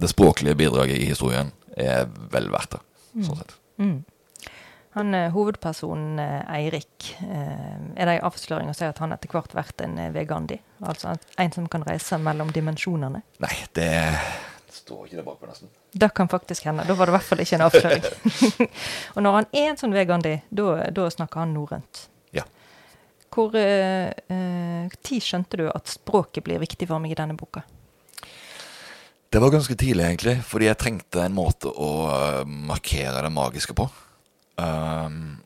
[0.00, 2.82] det, språklige bidraget i historien er vel verdt det,
[3.24, 3.56] sånn sett.
[3.80, 3.98] Mm.
[4.90, 9.30] Han eh, Hovedpersonen eh, Eirik, eh, er det en avsløring å si at han etter
[9.30, 10.58] hvert vært en vegandi?
[10.82, 13.22] Altså en som kan reise mellom dimensjonene?
[13.44, 13.92] Nei, det
[14.74, 15.70] står ikke der bakpå, nesten.
[15.92, 16.88] Det kan faktisk hende.
[16.88, 18.10] Da var det i hvert fall ikke en avsløring.
[19.14, 22.04] og når han er en sånn vegandi, da snakker han norrønt.
[22.34, 22.46] Ja.
[23.30, 24.10] Hvor eh,
[25.06, 27.62] tid skjønte du at språket blir viktig for meg i denne boka?
[29.30, 31.90] Det var ganske tidlig, egentlig, fordi jeg trengte en måte å
[32.42, 33.86] markere det magiske på.
[34.60, 35.40] Um,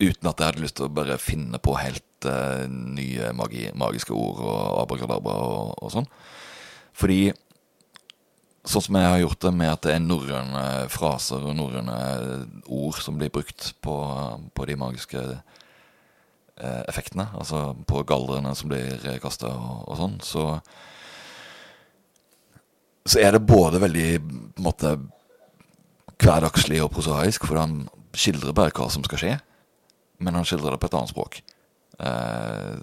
[0.00, 4.16] uten at jeg hadde lyst til å bare finne på helt uh, nye magi, magiske
[4.16, 6.08] ord og abrakadabra og, og sånn.
[6.96, 7.20] Fordi
[8.64, 11.96] sånn som jeg har gjort det med at det er norrøne fraser og norrøne
[12.68, 13.96] ord som blir brukt på,
[14.56, 20.46] på de magiske uh, effektene, altså på galdrene som blir kasta og, og sånn, så
[23.10, 24.90] så er det både veldig på en måte
[26.20, 27.84] hverdagslig og prosaisk, for han
[28.16, 29.36] skildrer bare hva som skal skje,
[30.20, 31.40] men han skildrer det på et annet språk.
[32.00, 32.82] Eh,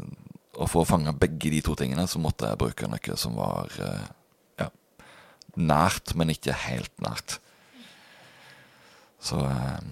[0.57, 3.73] og for å fange begge de to tingene, så måtte jeg bruke noe som var
[3.83, 4.07] eh,
[4.63, 4.71] ja,
[5.59, 7.37] nært, men ikke helt nært.
[9.21, 9.85] Så eh,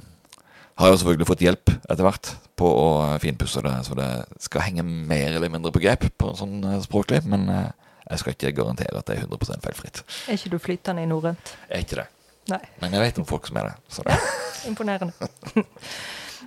[0.75, 2.89] har jeg selvfølgelig fått hjelp etter hvert på å
[3.23, 4.09] finpusse det, så det
[4.43, 7.69] skal henge mer eller mindre på grep på sånn eh, språklig, men eh,
[8.09, 10.03] jeg skal ikke garantere at det er 100 feilfritt.
[10.29, 11.55] Er ikke du flytende i norrønt?
[11.69, 12.09] Er ikke det.
[12.51, 12.61] Nei.
[12.81, 13.75] Men jeg vet om folk som er det.
[13.89, 14.17] Så det.
[14.69, 15.29] Imponerende.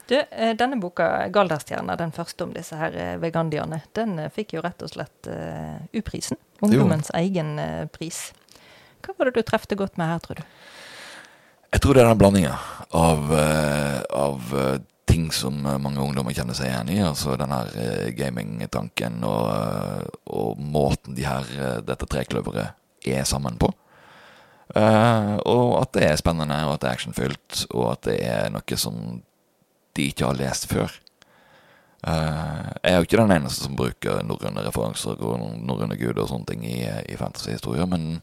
[0.08, 4.54] Du, eh, denne boka, 'Galderstjerna', den første om disse her eh, vegandierne, den eh, fikk
[4.56, 6.38] jo rett og slett uh, U-prisen.
[6.64, 8.30] Ungdommens egen uh, pris.
[9.04, 10.46] Hva var det du trefte godt med her, tror du?
[11.74, 12.54] Jeg tror det er den blandinga
[12.96, 14.56] av, uh, av
[15.08, 16.98] ting som mange ungdommer kjenner seg igjen i.
[17.04, 21.52] Altså den her gamingtanken og, og måten de her,
[21.84, 23.68] dette trekløveret er sammen på.
[24.76, 28.50] Eh, og at det er spennende, og at det er actionfylt, og at det er
[28.52, 29.20] noe som
[29.96, 30.92] de ikke har lest før.
[32.06, 36.28] Uh, jeg er jo ikke den eneste som bruker norrøne referanser og norrøne guder og
[36.30, 38.20] sånne ting i, i fantasyhistorier, men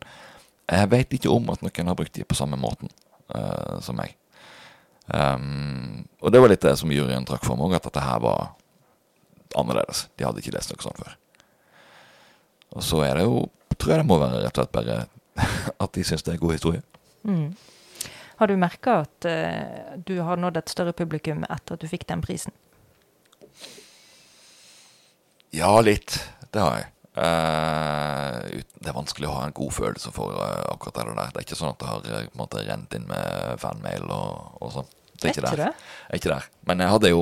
[0.71, 2.87] jeg vet ikke om at noen har brukt de på samme måten
[3.35, 4.15] uh, som meg.
[5.11, 8.55] Um, og det var litt det som juryen trakk for meg, at dette her var
[9.59, 10.05] annerledes.
[10.15, 11.19] De hadde ikke lest noe sånt før.
[12.75, 13.43] Og så er det jo,
[13.75, 14.97] tror jeg det må være rett og slett bare
[15.83, 16.81] at de syns det er god historie.
[17.23, 17.55] Mm.
[18.35, 22.07] Har du merka at uh, du har nådd et større publikum etter at du fikk
[22.09, 22.55] den prisen?
[25.55, 26.17] Ja, litt.
[26.51, 26.91] Det har jeg.
[27.15, 31.31] Uh, det er vanskelig å ha en god følelse for uh, akkurat det der.
[31.31, 34.73] Det er ikke sånn at det har en måte rent inn med fanmail og, og
[34.75, 34.91] sånn.
[35.15, 35.61] Det er ikke der.
[35.63, 35.69] det?
[36.09, 36.49] Er ikke der.
[36.67, 37.21] Men jeg hadde jo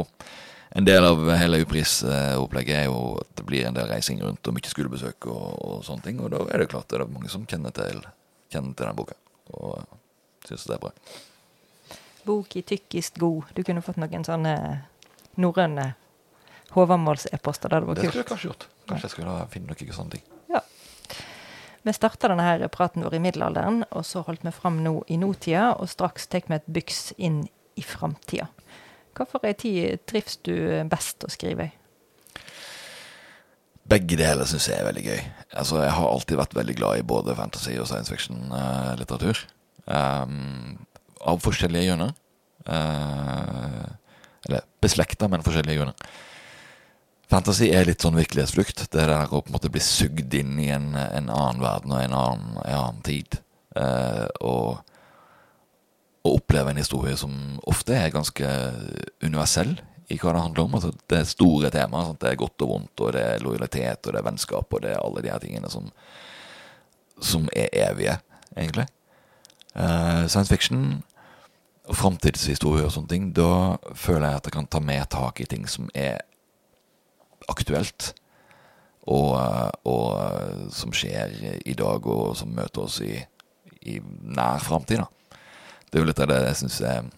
[0.73, 4.55] en del av hele U-prisopplegget er jo at det blir en del reising rundt og
[4.57, 6.21] mye skolebesøk og, og sånne ting.
[6.23, 8.01] Og da er det klart det er mange som kjenner til,
[8.53, 9.17] kjenner til den boka
[9.53, 9.83] og
[10.47, 10.93] syns det er bra.
[12.23, 13.51] Bok i tykkist god.
[13.53, 14.55] Du kunne fått noen sånne
[15.37, 15.93] norrøne
[16.73, 17.69] Håvamåls-e-poster.
[17.69, 18.67] Det hadde Det skulle jeg kanskje gjort.
[18.89, 20.23] Kanskje jeg skulle finne noen sånne ting.
[20.49, 20.63] Ja.
[21.83, 25.19] Vi starta denne her praten vår i middelalderen, og så holdt vi fram nå i
[25.21, 27.43] nåtida, og straks tar vi et byks inn
[27.77, 28.47] i framtida.
[29.13, 30.55] Hvilken tid trives du
[30.89, 31.73] best å skrive i?
[33.93, 35.21] Begge deler syns jeg er veldig gøy.
[35.59, 39.43] Altså, Jeg har alltid vært veldig glad i både fantasy og science fiction-litteratur.
[39.85, 40.85] Um,
[41.19, 42.13] av forskjellige grunner.
[42.63, 43.83] Uh,
[44.47, 46.07] Eller beslekta, men forskjellige grunner.
[47.31, 48.85] Fantasy er litt sånn virkelighetsflukt.
[48.87, 52.01] Det der å på en måte bli sugd inn i en, en annen verden og
[52.01, 53.39] en annen, en annen tid.
[53.75, 54.92] Uh, og,
[56.23, 57.33] og oppleve en historie som
[57.67, 58.47] ofte er ganske
[59.23, 59.75] universell
[60.11, 60.75] i hva det handler om.
[60.77, 62.09] Altså, det er store temaer.
[62.09, 62.21] Sant?
[62.21, 64.93] Det er godt og vondt, og det er lojalitet, og det er vennskap, og det
[64.93, 65.89] er alle de her tingene som,
[67.19, 68.17] som er evige,
[68.55, 68.87] egentlig.
[69.73, 71.01] Uh, science fiction
[71.89, 75.47] og framtidshistorie og sånne ting, da føler jeg at jeg kan ta mer tak i
[75.49, 76.21] ting som er
[77.51, 78.13] aktuelt.
[79.03, 81.33] Og, eh, og eh, som skjer
[81.67, 83.17] i dag, og som møter oss i,
[83.83, 85.03] i nær framtid.
[85.93, 87.11] Det er jo litt av det jeg syns er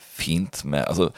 [0.00, 1.10] fint med Altså,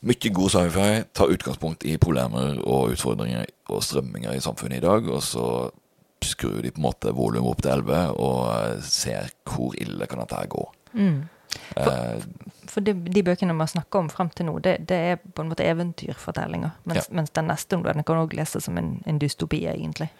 [0.00, 5.10] mye god sci-fi tar utgangspunkt i problemer og utfordringer og strømminger i samfunnet i dag,
[5.12, 5.44] og så
[6.24, 10.22] skrur de på en måte volumet opp til 11 og eh, ser hvor ille kan
[10.22, 10.64] dette gå.
[10.94, 11.20] Mm.
[11.50, 15.20] For, uh, for de, de, bøkene man snakker om frem til nå, det, det, er
[15.20, 16.76] på en måte eventyrfortellinger.
[16.88, 17.16] Mens, ja.
[17.16, 20.10] mens den neste den kan også leses som en, en dystopi, egentlig.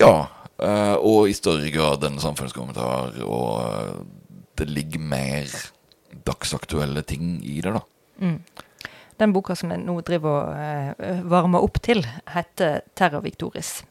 [0.00, 0.26] Ja,
[0.58, 3.20] uh, og i større grad en samfunnskommentar.
[3.24, 4.04] Og
[4.54, 5.50] det ligger mer
[6.24, 7.80] dagsaktuelle ting i det, da.
[8.18, 8.38] Mm.
[9.16, 13.82] Den boka som jeg nå driver og uh, varmer opp til, heter 'Terror Victoris'.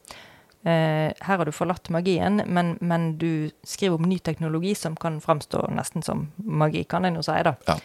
[0.63, 5.21] Uh, her har du forlatt magien, men, men, du skriver om ny teknologi som kan
[5.21, 7.39] framstå nesten som magi, kan en jo si.
[7.43, 7.55] da.
[7.67, 7.77] Ja.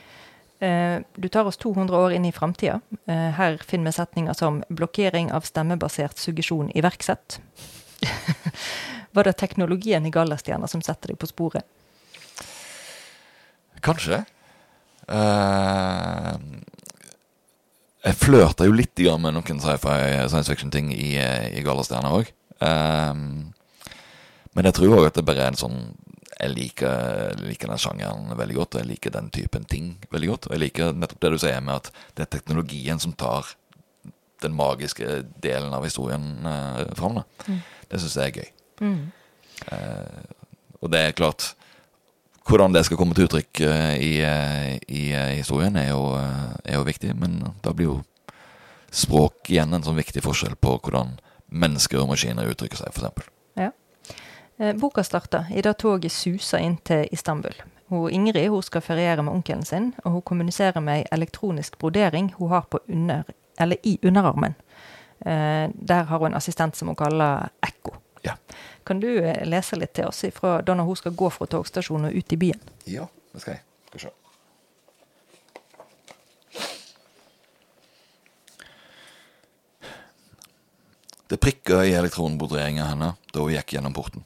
[0.59, 2.81] Uh, du tar oss 200 år inn i framtida.
[3.07, 7.39] Her finner vi setninger som 'blokkering av stemmebasert suggesjon iverksett'.
[9.11, 11.65] Var det teknologien i Gallastjerna som setter deg på sporet?
[13.85, 14.25] Kanskje.
[18.05, 22.29] jeg flørta jo litt med noen sci-fi science fiction-ting i, i Gallastjerna òg.
[22.59, 23.55] Um,
[24.57, 25.77] men jeg tror òg at det bare er en sånn
[26.39, 30.47] Jeg liker, liker, den sjangeren veldig godt, og jeg liker den typen ting veldig godt.
[30.47, 33.49] Og jeg liker nettopp det du sier med at det er teknologien som tar
[34.45, 37.19] den magiske delen av historien uh, fram.
[37.49, 37.59] Mm.
[37.91, 38.53] Det syns jeg er gøy.
[38.87, 39.01] Mm.
[39.67, 40.23] Uh,
[40.79, 41.49] og det er klart
[42.49, 44.23] Hvordan det skal komme til uttrykk i, i,
[44.89, 45.03] i,
[45.37, 47.13] historien, er jo, er jo, viktig.
[47.21, 47.97] Men da blir jo
[48.89, 53.29] språk igjen en sånn viktig forskjell på hvordan mennesker og maskiner uttrykker seg, f.eks.
[53.59, 53.73] Ja.
[54.59, 57.55] Eh, boka starter idet toget suser inn til Istanbul.
[57.89, 62.33] Hun Ingrid hun skal feriere med onkelen sin, og hun kommuniserer med ei elektronisk brodering
[62.37, 63.25] hun har på under,
[63.59, 64.57] eller i underarmen.
[65.21, 67.97] Eh, der har hun en assistent som hun kaller Ekko.
[68.25, 68.35] Ja.
[68.89, 72.15] Kan du eh, lese litt til oss fra da hun skal gå fra togstasjonen og
[72.17, 72.61] ut i byen?
[72.89, 73.65] Ja, det skal jeg.
[73.91, 74.13] Skal se.
[81.29, 84.25] Det prikka i elektronbroderinga henne da hun gikk gjennom porten.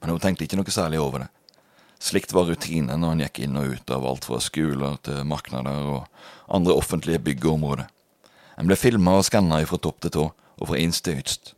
[0.00, 1.28] Men hun tenkte ikke noe særlig over det.
[2.00, 5.68] Slikt var rutinen når hun gikk inn og ut av alt fra skoler til markeder
[5.98, 6.08] og
[6.48, 7.92] andre offentlige bygg og områder.
[8.56, 11.52] En ble filma og skanna fra topp til tå og fra inst til ytst,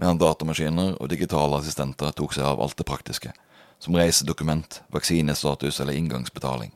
[0.00, 3.32] medan datamaskiner og digitale assistenter tok seg av alt det praktiske,
[3.80, 6.72] som reisedokument, vaksinestatus eller inngangsbetaling.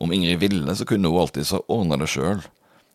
[0.00, 2.40] Om Ingrid ville, så kunne hun alltids ha ordna det sjøl,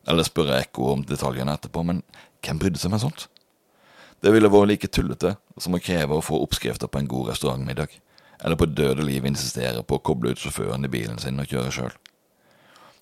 [0.09, 2.01] eller spørre Ekko om detaljene etterpå, men
[2.43, 3.27] hvem brydde seg med sånt?
[4.23, 7.91] Det ville vært like tullete som å kreve å få oppskrifter på en god restaurantmiddag,
[8.43, 11.75] eller på døde liv insistere på å koble ut sjåføren i bilen sin og kjøre
[11.75, 11.93] sjøl.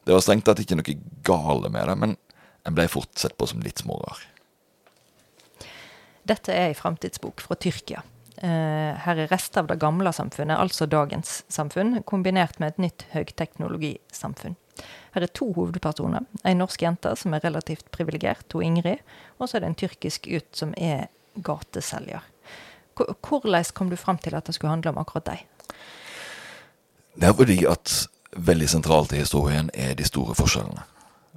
[0.03, 2.17] Det var strengt tatt ikke noe gale med det, men
[2.65, 4.19] en ble fort sett på som litt smårar.
[6.27, 8.03] Dette er ei framtidsbok fra Tyrkia.
[8.41, 13.05] Eh, her er rester av det gamle samfunnet, altså dagens samfunn, kombinert med et nytt
[13.13, 14.55] høyteknologisamfunn.
[15.13, 16.25] Her er to hovedpersoner.
[16.47, 19.03] Ei norsk jente som er relativt privilegert, hun Ingrid.
[19.37, 22.23] Og så er det en tyrkisk gutt som er gateselger.
[22.95, 25.45] Hvordan kom du fram til at det skulle handle om akkurat deg?
[27.13, 27.93] Det er fordi at
[28.31, 30.83] veldig sentralt i historien er de store forskjellene.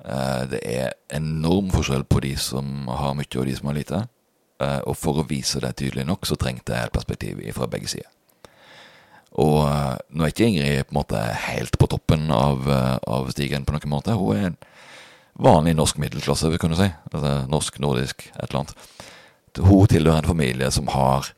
[0.05, 4.05] Eh, det er enorm forskjell på de som har mye og de som har lite.
[4.63, 7.91] Eh, og for å vise det tydelig nok, så trengte jeg et perspektiv fra begge
[7.91, 8.11] sider.
[9.35, 13.65] Og uh, nå er ikke Ingrid på en måte helt på toppen av, av stigen
[13.67, 14.15] på noen måte.
[14.15, 14.59] Hun er en
[15.43, 16.87] vanlig norsk middelklasse, vil kunne si.
[17.11, 19.01] Altså, norsk, nordisk, et eller annet.
[19.59, 21.33] Hun tilhører en familie som har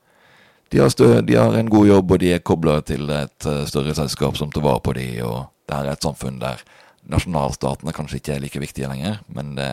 [0.75, 3.95] de har, stø, de har en god jobb, og de er kobla til et større
[3.97, 6.65] selskap som tar vare på de, og det her er et samfunn der
[7.11, 9.69] nasjonalstatene kanskje ikke er like viktige lenger, men det,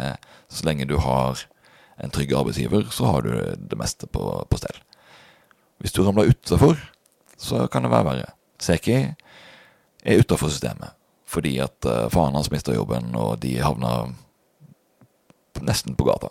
[0.53, 1.41] så lenge du har
[1.97, 4.79] en trygg arbeidsgiver, så har du det meste på, på stell.
[5.84, 6.79] Hvis du ramler utafor,
[7.38, 8.34] så kan det være verre.
[8.62, 8.97] Seki
[10.03, 10.99] er utafor systemet
[11.34, 14.03] fordi at uh, faren hans mista jobben, og de havna
[15.65, 16.29] nesten på gata.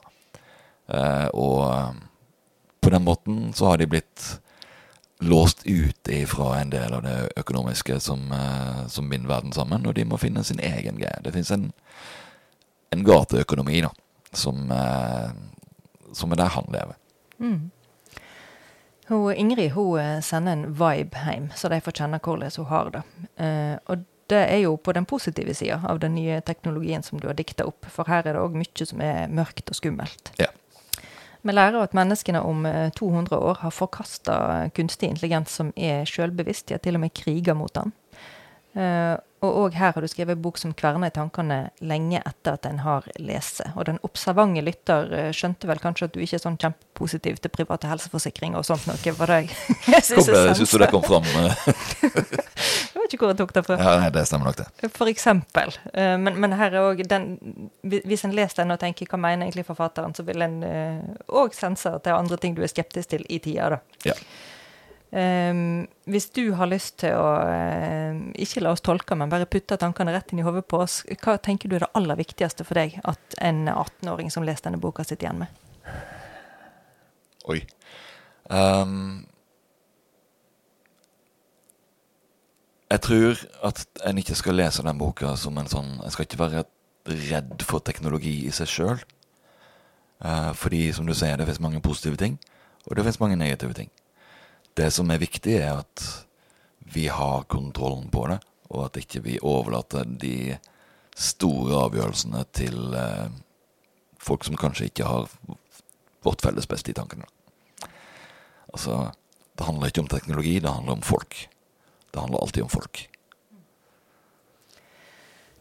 [0.87, 1.88] Uh, og uh,
[2.79, 4.29] på den måten så har de blitt
[5.27, 8.31] låst ut ifra en del av det økonomiske som,
[8.90, 11.18] som binder verden sammen, og de må finne sin egen greie.
[11.22, 11.68] Det fins en
[12.92, 13.90] en gateøkonomi, da,
[14.33, 15.31] som, eh,
[16.12, 16.95] som er der han lever.
[17.38, 17.71] Mm.
[19.09, 22.90] Hun, Ingrid hun eh, sender en vibe hjem, så de får kjenne hvordan hun har
[22.97, 23.03] det.
[23.37, 27.27] Eh, og det er jo på den positive sida av den nye teknologien som du
[27.29, 30.33] har dikta opp, for her er det òg mye som er mørkt og skummelt.
[30.40, 30.49] Ja.
[31.42, 32.62] Vi lærer at menneskene om
[32.95, 34.37] 200 år har forkasta
[34.77, 36.71] kunstig intelligens som er sjølbevisst.
[36.71, 37.90] ja, til og med kriger mot den.
[38.72, 42.66] Uh, og òg her har du skrevet bok som kverner i tankene lenge etter at
[42.68, 43.61] en har lest.
[43.74, 47.52] Og den observante lytter uh, skjønte vel kanskje at du ikke er sånn kjempepositiv til
[47.52, 49.14] private helseforsikringer og sånt noe.
[49.18, 51.26] Var det jeg syns du det kom fram?
[51.35, 53.80] jeg vet ikke hvor jeg tok det fra.
[53.82, 54.92] Ja, nei, det stemmer nok, det.
[54.94, 55.74] For eksempel.
[55.90, 57.35] Uh, men, men, her er òg den
[57.82, 60.62] Hvis en leser den og tenker hva mener egentlig forfatteren, så vil en
[61.28, 63.82] òg sense at det er andre ting du er skeptisk til i tida, da.
[64.06, 64.16] Ja.
[65.12, 69.77] Um, hvis du har lyst til å uh, ikke la oss tolke, men bare putte
[69.77, 72.81] tankene rett inn i hodet på oss, hva tenker du er det aller viktigste for
[72.81, 75.61] deg at en 18-åring som leser denne boka, sitter igjen med?
[77.53, 77.61] Oi.
[78.48, 79.27] Um,
[82.88, 86.40] jeg tror at en ikke skal lese den boka som en sånn En skal ikke
[86.40, 86.64] være
[87.31, 89.05] redd for teknologi i seg sjøl.
[90.25, 92.40] Uh, fordi, som du sier, det finnes mange positive ting,
[92.87, 93.92] og det finnes mange negative ting.
[94.74, 96.04] Det som er viktig, er at
[96.92, 98.38] vi har kontrollen på det,
[98.72, 100.56] og at ikke vi overlater de
[101.16, 103.28] store avgjørelsene til eh,
[104.22, 105.28] folk som kanskje ikke har
[106.24, 107.28] vårt felles beste i tankene.
[108.72, 109.11] Altså,
[109.58, 111.37] det handler ikke om teknologi, det handler om folk.
[112.12, 113.02] Det handler alltid om folk.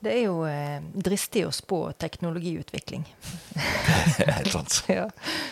[0.01, 3.03] Det er jo eh, dristig å spå teknologiutvikling.
[4.17, 4.79] Helt sant.
[4.89, 5.05] ja.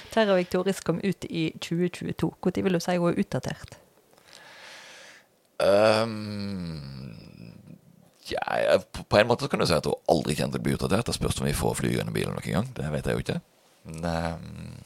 [0.10, 2.32] Terra Victoris kom ut i 2022.
[2.34, 3.78] Når vil du si hun er utdatert?
[5.60, 7.14] Um,
[8.32, 11.06] ja, på en måte kan du si at hun aldri kommer til å bli utdatert.
[11.12, 12.72] Det spørs om vi får flygende bil noen gang.
[12.74, 13.40] Det vet jeg jo ikke.
[13.86, 14.80] Men um,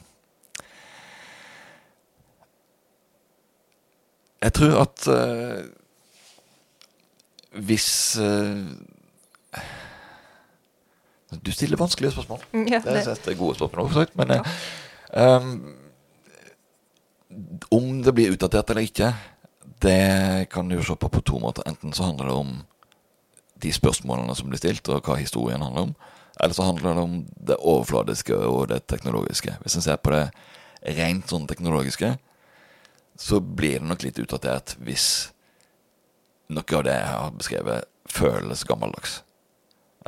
[4.44, 5.64] jeg tror at uh,
[7.64, 7.88] hvis
[8.20, 8.60] uh,
[11.42, 12.44] du stiller vanskelige spørsmål.
[12.52, 13.04] Ja, det.
[13.24, 14.42] det er gode spørsmål også, men ja.
[15.36, 15.74] um,
[17.70, 19.14] Om det blir utdatert eller ikke,
[19.82, 21.66] det kan du jo se på på to måter.
[21.66, 22.52] Enten så handler det om
[23.62, 25.94] de spørsmålene som blir stilt, og hva historien handler om.
[26.40, 29.56] Eller så handler det om det overfladiske og det teknologiske.
[29.62, 30.28] Hvis en ser på det
[30.98, 32.16] rent sånn teknologiske,
[33.16, 35.30] så blir det nok litt utdatert hvis
[36.52, 39.22] noe av det jeg har beskrevet, føles gammeldags.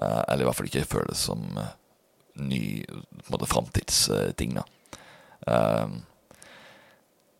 [0.02, 1.72] Eh, eller i hvert fall ikke føles som eh,
[2.36, 4.66] ny på en måte framtidsting, da.
[5.48, 5.96] Eh,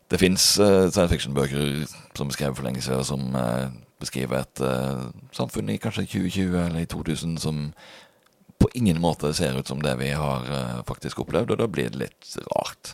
[0.06, 1.80] det fins science fiction-bøker
[2.14, 3.24] som er for lenge siden, som
[3.98, 4.60] beskriver et
[5.34, 7.58] samfunn i kanskje 2020 eller i 2000 som
[8.62, 10.46] på ingen måte ser ut som det vi har
[10.86, 12.92] faktisk opplevd, og da blir det litt rart.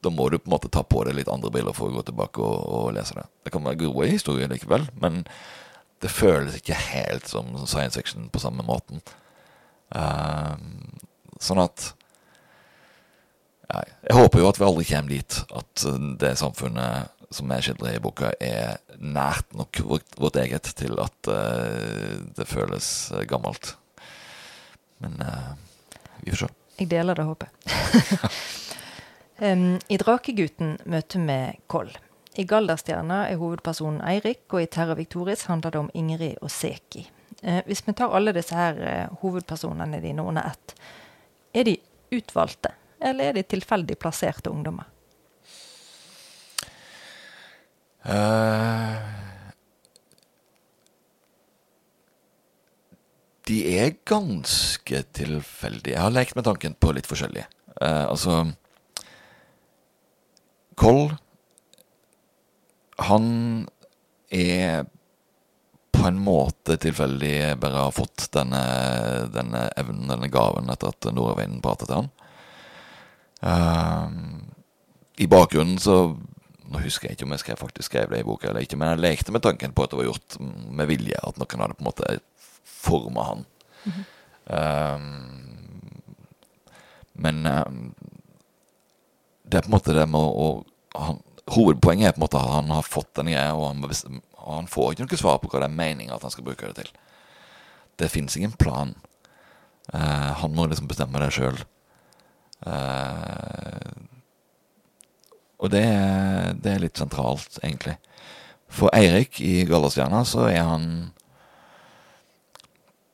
[0.00, 2.06] Da må du på en måte ta på deg litt andre briller for å gå
[2.08, 3.26] tilbake og, og lese det.
[3.44, 5.26] Det kan være gode historier likevel, men
[6.00, 9.02] det føles ikke helt som science fiction på samme måten.
[9.90, 10.56] Uh,
[11.42, 11.90] sånn at
[13.70, 15.84] ja, Jeg håper jo at vi aldri kommer dit at
[16.20, 21.30] det samfunnet som er skildret i boka, er nært nok vårt, vårt eget til at
[21.30, 22.88] uh, det føles
[23.30, 23.76] gammelt.
[25.04, 25.52] Men uh,
[26.24, 26.50] vi får se.
[26.80, 27.48] Jeg deler det håpet.
[29.38, 31.92] um, I 'Drakegutten' møter vi Koll.
[32.40, 37.02] I Galderstjerna er hovedpersonen Eirik, og i Terra Victoris handler det om Ingrid og Seki.
[37.42, 40.74] Eh, hvis vi tar alle disse her eh, hovedpersonene dine under ett,
[41.52, 41.76] er de
[42.16, 44.88] utvalgte, eller er de tilfeldig plasserte ungdommer?
[48.00, 48.96] Uh,
[53.44, 55.92] de er ganske tilfeldige.
[55.92, 57.50] Jeg har lekt med tanken på litt forskjellige.
[57.76, 58.46] Uh, altså
[60.80, 61.10] Koll
[63.00, 63.68] han
[64.30, 64.86] er
[65.90, 68.60] på en måte tilfeldig bare har fått denne,
[69.34, 72.10] denne evnen, denne gaven, etter at nordavinden pratet til han.
[73.40, 74.50] Um,
[75.16, 76.16] I bakgrunnen så
[76.70, 78.92] Nå husker jeg ikke om jeg skrev, faktisk skrev det i boka eller ikke, men
[78.92, 80.36] jeg lekte med tanken på at det var gjort
[80.70, 81.18] med vilje.
[81.18, 82.10] At noen hadde på en måte
[82.62, 83.40] forma han.
[83.82, 84.04] Mm -hmm.
[84.94, 85.90] um,
[87.12, 87.94] men um,
[89.42, 90.30] det er på en måte det med å,
[90.94, 91.18] å han,
[91.54, 94.70] hovedpoenget er på en måte at han har fått den greia, og han, og han
[94.70, 96.90] får ikke noe svar på hva det er meninga at han skal bruke det til.
[98.00, 98.94] Det fins ingen plan.
[99.92, 101.58] Uh, han må liksom bestemme det sjøl.
[102.60, 103.90] Eh,
[105.60, 105.84] og det,
[106.60, 107.96] det, er litt sentralt, egentlig.
[108.70, 110.84] For Eirik i Gallerstjerna så er han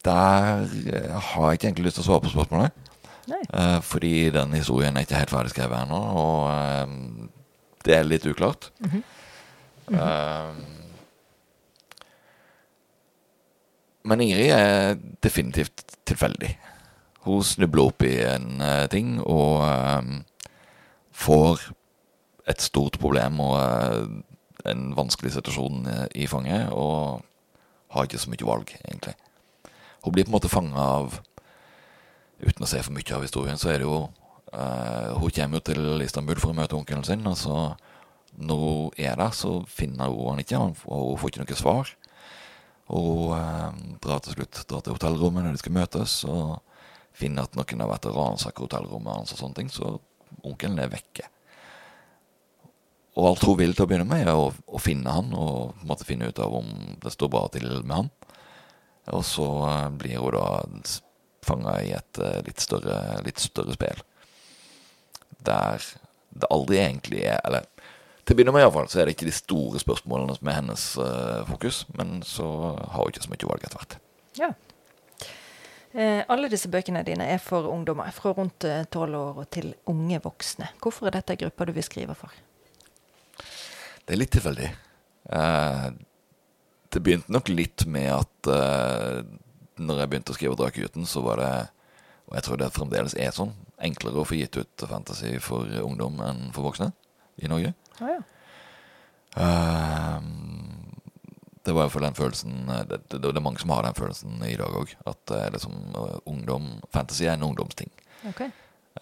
[0.07, 2.82] der eh, har jeg ikke egentlig lyst til å svare på spørsmålet.
[3.26, 6.87] Eh, fordi den historien er ikke helt ferdig skrevet ennå, og eh,
[7.87, 8.70] det er litt uklart.
[9.87, 10.53] Eh,
[14.07, 16.53] men Ingrid er definitivt tilfeldig.
[17.26, 20.03] Hun snubler opp i en uh, ting og uh,
[21.11, 21.64] får
[22.47, 24.05] et stort problem og eh,
[24.70, 27.22] en vanskelig situasjon eh, i fanget, og
[27.95, 29.14] har ikke så mye valg, egentlig.
[30.05, 31.22] Hun blir på en måte fanga av
[32.37, 34.11] Uten å se for mye av historien, så er det jo
[34.57, 37.61] eh, Hun kommer jo til Istanbul for å møte onkelen sin, og så
[38.36, 41.92] når hun er der, så finner hun han ikke, og hun får ikke noe svar.
[42.92, 46.59] Og hun eh, drar til slutt drar til hotellrommet der de skal møtes, og
[47.16, 49.96] finner at noen har vært og ransaket hotellrommet hans og sånne ting, så
[50.44, 51.30] onkelen er vekke.
[53.16, 56.04] Og alt hun vil til å begynne med, er å, å finne han og måtte
[56.04, 56.68] finne ut av om
[57.00, 58.12] det står bra til med han.
[59.16, 60.46] Og så eh, blir hun da
[61.46, 64.00] fanga i et litt større, litt større spill.
[65.47, 65.83] Der
[66.37, 67.64] det aldri egentlig er Eller
[68.27, 70.85] til å begynne med iallfall, så er det ikke de store spørsmålene som er hennes
[70.99, 73.95] uh, fokus, men så har hun ikke så mye valg etter hvert.
[74.35, 74.49] Ja.
[75.95, 80.18] Eh, alle disse bøkene dine er for ungdommer, fra rundt tolv år og til unge
[80.24, 80.72] voksne.
[80.83, 82.35] Hvorfor er dette gruppa du vil skrive for?
[84.03, 84.72] Det er litt tilfeldig.
[85.39, 85.87] Eh,
[86.93, 89.22] det begynte nok litt med at eh,
[89.77, 91.55] når jeg begynte å skrive 'Drakegutten', så var det,
[92.29, 93.53] og jeg tror det fremdeles er sånn,
[93.83, 96.91] enklere å få gitt ut fantasy for ungdom enn for voksne
[97.43, 97.74] i Norge.
[98.01, 98.20] Ah, ja.
[99.37, 100.20] uh,
[101.66, 104.39] det var iallfall den følelsen eh, det, det, det er mange som har den følelsen
[104.47, 104.93] i dag òg.
[105.11, 107.91] At uh, liksom, eh, ungdom, fantasy er en ungdomsting.
[108.31, 108.53] Okay.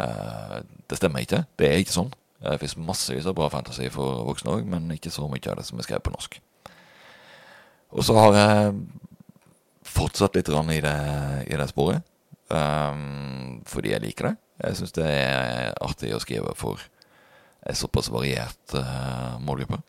[0.00, 1.44] Uh, det stemmer ikke.
[1.60, 2.12] Det er ikke sånn.
[2.40, 5.66] Det fins massevis av bra fantasy for voksne òg, men ikke så mye av det
[5.68, 6.40] som er skrevet på norsk.
[7.94, 8.72] Og så har jeg
[9.94, 10.96] fortsatt litt i det,
[11.46, 12.04] i det sporet.
[12.48, 14.34] Um, fordi jeg liker det.
[14.62, 16.82] Jeg syns det er artig å skrive for
[17.64, 19.80] en såpass variert uh, målgruppe.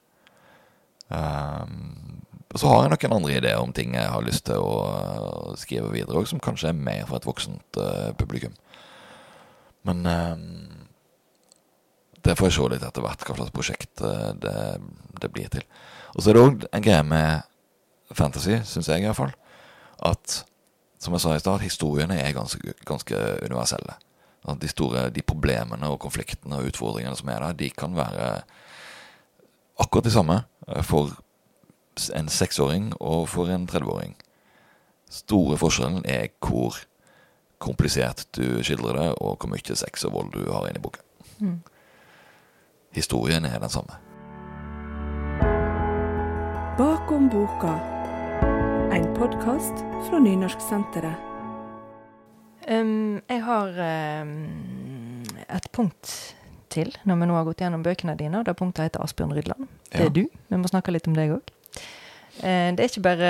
[1.09, 2.21] Um,
[2.55, 5.91] så har jeg noen andre ideer om ting jeg har lyst til å uh, skrive
[5.93, 8.55] videre òg, som kanskje er mer for et voksent uh, publikum.
[9.85, 10.85] Men ehm,
[12.25, 14.01] det får jeg se litt etter hvert hva slags prosjekt
[14.41, 14.55] det,
[15.21, 15.61] det blir til.
[16.15, 19.35] Og så er det òg en greie med fantasy, syns jeg iallfall,
[20.09, 20.39] at
[20.97, 23.99] som jeg sa i stad, historiene er ganske, ganske universelle.
[24.47, 28.29] At de store de problemene og konfliktene og utfordringene som er der, de kan være
[29.81, 31.15] akkurat de samme eh, for
[32.15, 34.15] en seksåring og for en 30-åring.
[35.09, 36.77] Store forskjellen er hvor
[37.59, 41.01] komplisert du skildrer det, og hvor mye sex og vold du har inni boka.
[42.95, 43.99] Historien er den samme.
[46.77, 47.77] Bakom boka.
[48.95, 51.24] En podkast fra Nynorsksenteret.
[52.67, 53.75] Um, jeg har
[54.23, 56.11] um, et punkt
[56.73, 58.39] til når vi nå har gått gjennom bøkene dine.
[58.41, 59.67] og Det punktet heter Asbjørn Rydland.
[59.91, 60.05] Det Ja.
[60.05, 60.23] er du.
[60.49, 61.41] Vi må snakke litt om deg òg.
[62.41, 63.29] det er ikke bare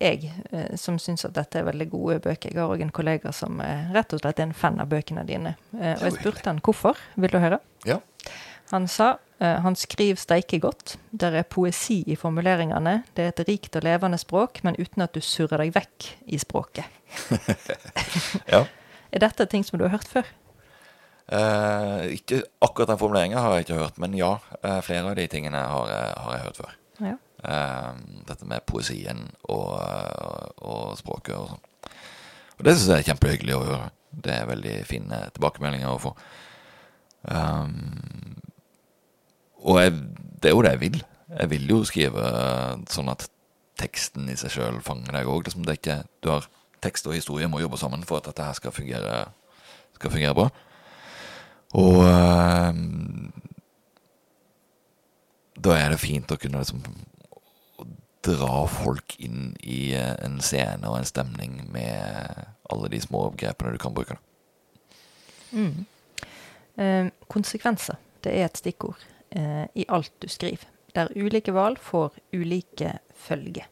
[0.00, 2.50] jeg eh, som syns at dette er veldig gode bøker.
[2.52, 5.24] Jeg har òg en kollega som eh, rett og slett er en fan av bøkene
[5.26, 5.54] dine.
[5.80, 6.98] Eh, og jeg spurte han hvorfor.
[7.16, 7.58] Vil du høre?
[7.86, 8.00] Ja.
[8.70, 10.96] Han sa eh, han skriver steike godt.
[11.10, 13.02] Der er poesi i formuleringene.
[13.16, 16.40] Det er et rikt og levende språk, men uten at du surrer deg vekk i
[16.40, 16.84] språket.
[18.54, 18.66] ja.
[19.08, 20.28] Er dette ting som du har hørt før?
[21.28, 25.26] Eh, ikke akkurat den formuleringa har jeg ikke hørt, men ja, eh, flere av de
[25.28, 26.76] tingene har, har jeg hørt før.
[27.04, 27.16] Ja.
[27.44, 27.90] Eh,
[28.28, 29.76] dette med poesien og,
[30.58, 31.64] og språket og sånn.
[32.58, 33.90] Og det syns jeg er kjempehyggelig å høre.
[34.10, 36.14] Det er veldig fine tilbakemeldinger å få.
[37.28, 38.38] Um,
[39.58, 39.94] og jeg,
[40.42, 41.02] det er jo det jeg vil.
[41.38, 43.26] Jeg vil jo skrive eh, sånn at
[43.78, 45.46] teksten i seg sjøl fanger deg òg.
[45.46, 45.66] Liksom
[46.82, 49.26] tekst og historie må jobbe sammen for at dette her skal fungere,
[49.98, 50.48] skal fungere bra.
[51.78, 52.80] Og øh,
[55.58, 56.84] da er det fint å kunne liksom
[58.28, 62.40] dra folk inn i eh, en scene og en stemning med
[62.72, 64.16] alle de små grepene du kan bruke.
[65.50, 65.84] Mm.
[66.78, 70.68] Eh, konsekvenser, det er et stikkord eh, i alt du skriver.
[70.96, 73.68] Der ulike valg får ulike følger.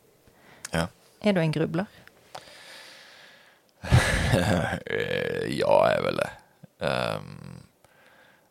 [0.73, 0.87] Ja.
[1.23, 1.87] Er du en grubler?
[5.47, 6.31] Ja, jeg er vel det.
[6.83, 7.61] Um,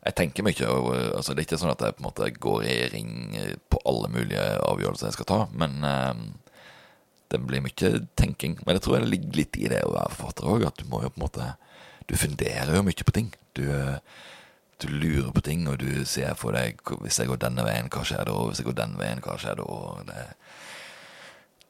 [0.05, 0.67] jeg tenker mye.
[0.69, 3.11] over altså, det er ikke sånn at jeg på en måte går i ring
[3.69, 6.23] på alle mulige avgjørelser jeg skal ta, men um,
[7.31, 8.57] det blir mye tenking.
[8.65, 11.01] Men jeg tror det ligger litt i det å være forfatter òg, at du må
[11.03, 11.53] jo på en måte
[12.05, 13.31] Du funderer jo mye på ting.
[13.57, 13.97] Du, eh,
[14.81, 18.03] du lurer på ting, og du ser for deg Hvis jeg går denne veien, hva
[18.03, 18.33] skjer da?
[18.49, 19.67] Hvis jeg går den veien, hva skjer da?
[20.09, 20.25] Det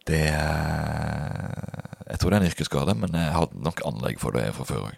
[0.06, 4.48] det eh, Jeg tror det er en yrkesskade, men jeg hadde nok anlegg for det
[4.58, 4.98] fra før òg.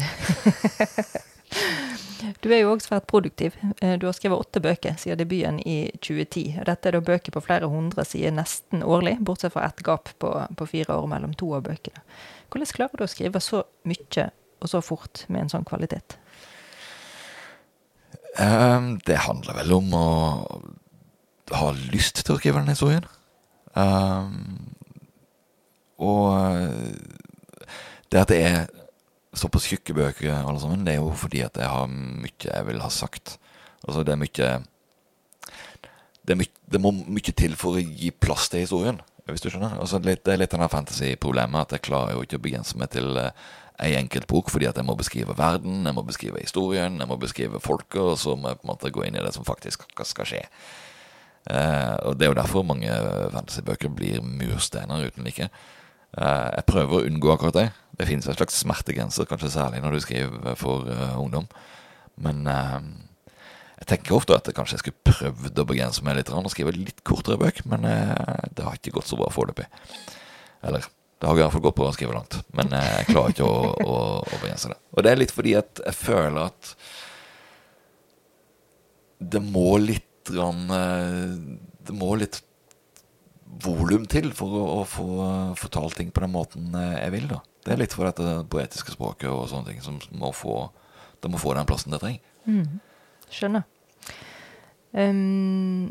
[2.44, 3.56] Du er jo òg svært produktiv.
[3.80, 6.60] Eh, Du har skrevet åtte bøker siden debuten i 2010.
[6.60, 10.12] og Dette er da bøker på flere hundre sider nesten årlig, bortsett fra ett gap
[10.20, 12.04] på, på fire år mellom to av bøkene.
[12.52, 14.28] Hvordan klarer du å skrive så mye
[14.60, 16.19] og så fort med en sånn kvalitet?
[18.38, 20.08] Ehm, det handler vel om å
[21.50, 23.06] ha lyst til å skrive den historien.
[23.78, 24.74] Ehm,
[26.00, 27.74] og eh,
[28.10, 28.60] det at det er
[29.36, 32.82] såpass tjukke bøker, alle sammen, det er jo fordi at jeg har mye jeg vil
[32.82, 33.36] ha sagt.
[33.86, 34.50] Altså, det er mye
[36.30, 39.78] Det, mye, det må mye til for å gi plass til historien, hvis du skjønner.
[39.80, 42.92] Altså, det er litt av det fantasy-problemet, at jeg klarer jo ikke å begrense meg
[42.92, 43.32] til uh,
[43.80, 47.16] ei enkelt bok, fordi at jeg må beskrive verden, jeg må beskrive historien, jeg må
[47.20, 49.86] beskrive folket, og så må jeg på en måte gå inn i det som faktisk
[50.04, 50.44] skal skje.
[51.50, 52.92] Eh, og Det er jo derfor mange
[53.32, 55.48] fantasybøker blir mursteiner uten like.
[56.18, 57.68] Eh, jeg prøver å unngå akkurat det.
[58.00, 61.48] Det finnes en slags smertegrenser, kanskje særlig når du skriver for uh, ungdom.
[62.20, 62.78] Men eh,
[63.80, 67.00] jeg tenker ofte at jeg kanskje skulle prøvd å begrense meg litt og skrive litt
[67.06, 69.68] kortere bøk, men eh, det har ikke gått så bra foreløpig.
[70.68, 70.88] Eller
[71.20, 73.96] det har i hvert fall gått på skrive langt, men jeg klarer ikke å, å,
[74.24, 74.78] å begrense det.
[74.96, 76.70] Og det er litt fordi at jeg føler at
[79.20, 81.34] det må litt grann eh,
[81.84, 82.38] Det må litt
[83.60, 85.06] volum til for å, å få
[85.60, 87.28] fortalt ting på den måten eh, jeg vil.
[87.34, 87.40] da.
[87.66, 90.62] Det er litt for dette poetiske språket og sånne ting som må få,
[91.20, 92.22] det må få den plassen det trenger.
[92.48, 92.78] Mm.
[93.28, 93.66] Skjønner.
[94.96, 95.90] Um,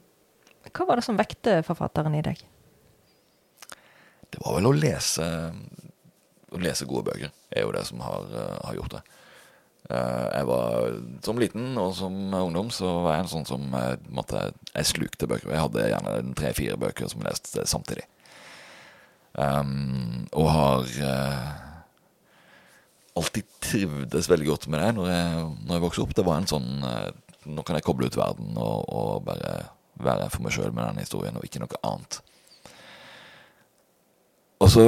[0.73, 2.41] hva var det som vekte forfatteren i deg?
[4.29, 5.29] Det var vel å lese
[6.49, 7.31] Å lese gode bøker.
[7.53, 9.01] er jo det som har, uh, har gjort det.
[9.89, 13.95] Uh, jeg var Som liten og som ungdom så var jeg en sånn som uh,
[14.09, 15.53] måtte, Jeg slukte bøker.
[15.53, 18.05] Jeg hadde gjerne tre-fire bøker som jeg leste samtidig.
[19.39, 20.87] Um, og har
[23.19, 26.15] alltid trivdes veldig godt med det når jeg, når jeg vokste opp.
[26.17, 26.71] Det var en sånn
[27.49, 29.53] Nå kan jeg koble ut verden og, og bare
[30.03, 32.19] være for meg sjøl med den historien, og ikke noe annet.
[34.59, 34.83] Og så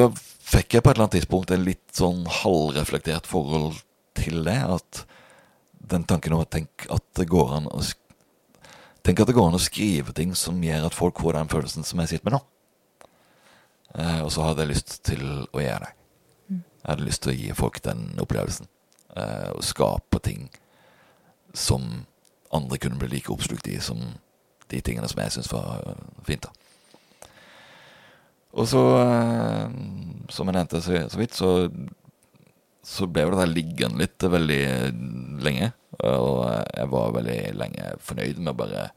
[0.52, 3.80] fikk jeg på et eller annet tidspunkt en litt sånn halvreflektert forhold
[4.20, 4.60] til det.
[4.60, 5.04] At
[5.94, 7.84] den tanken om å tenke at det går an å
[9.02, 11.86] Tenk at det går an å skrive ting som gjør at folk får den følelsen
[11.88, 12.40] som jeg sitter med nå.
[13.96, 15.96] Eh, og så hadde jeg lyst til å gjøre det.
[16.54, 18.70] Jeg hadde lyst til å gi folk den opplevelsen.
[19.18, 20.52] Eh, og skape ting
[21.58, 22.06] som
[22.54, 24.00] andre kunne bli like oppslukt i som
[24.70, 25.96] de tingene som jeg syns var
[26.30, 26.46] fint.
[26.46, 26.54] da.
[28.52, 29.76] Og så, eh,
[30.30, 31.52] som jeg nevnte så, vidt, så,
[32.84, 34.64] så ble det dette liggende litt veldig
[35.46, 35.72] lenge.
[36.02, 38.90] Og jeg var veldig lenge fornøyd med å bare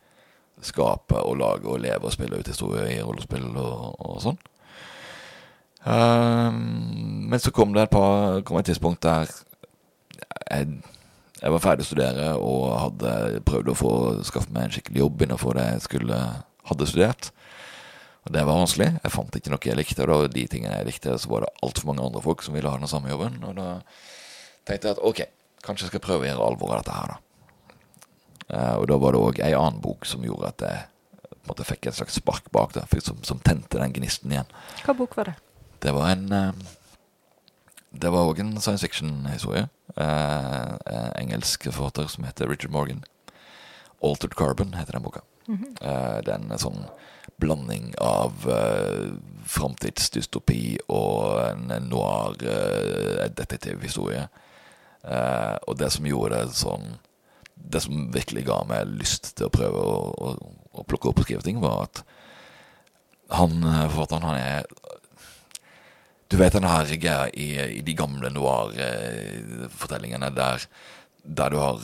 [0.65, 4.39] skape og lage og leve og spille ut historier i rollespill og, og sånn.
[5.85, 10.79] Um, men så kom det et par kom et tidspunkt der jeg,
[11.43, 13.93] jeg var ferdig å studere og hadde prøvd å få
[14.25, 16.21] skaffe meg en skikkelig jobb innenfor det jeg skulle
[16.71, 17.29] hadde studert.
[18.25, 18.89] Og det var vanskelig.
[19.03, 20.05] Jeg fant ikke noe jeg likte.
[20.07, 22.71] Og da de tingene jeg likte, så var det altfor mange andre folk som ville
[22.71, 23.37] ha den samme jobben.
[23.45, 23.69] Og da
[24.65, 25.21] tenkte jeg at ok,
[25.65, 27.21] kanskje jeg skal prøve å gjøre alvor av dette her, da.
[28.45, 30.81] Uh, og da var det òg ei annen bok som gjorde at jeg
[31.33, 34.51] på en måte fikk et slags spark bak da, som, som tente den gnisten igjen.
[34.85, 35.37] Hva bok var det?
[35.85, 36.75] Det var en uh,
[37.93, 39.69] Det var òg en science fiction-historie.
[39.97, 40.77] Uh,
[41.21, 43.05] engelsk forfatter som heter Richard Morgan.
[44.05, 45.21] 'Altered Carbon' heter den boka.
[45.49, 45.75] Mm -hmm.
[46.25, 46.85] det er en sånn
[47.41, 49.15] blanding av uh,
[49.49, 54.27] framtidsdystopi og en noir uh, detektivhistorie.
[55.05, 56.95] Uh, og det som gjorde det sånn
[57.55, 60.31] Det som virkelig ga meg lyst til å prøve å, å,
[60.81, 62.01] å plukke opp og skrive ting, var at
[63.37, 64.67] han forfatteren, han er
[66.29, 70.67] Du vet den her greia i, i, de gamle noir-fortellingene der,
[71.25, 71.81] der du har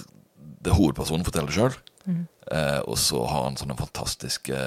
[0.65, 1.77] det hovedpersonen forteller sjøl.
[2.09, 4.61] Eh, og så har han sånne fantastiske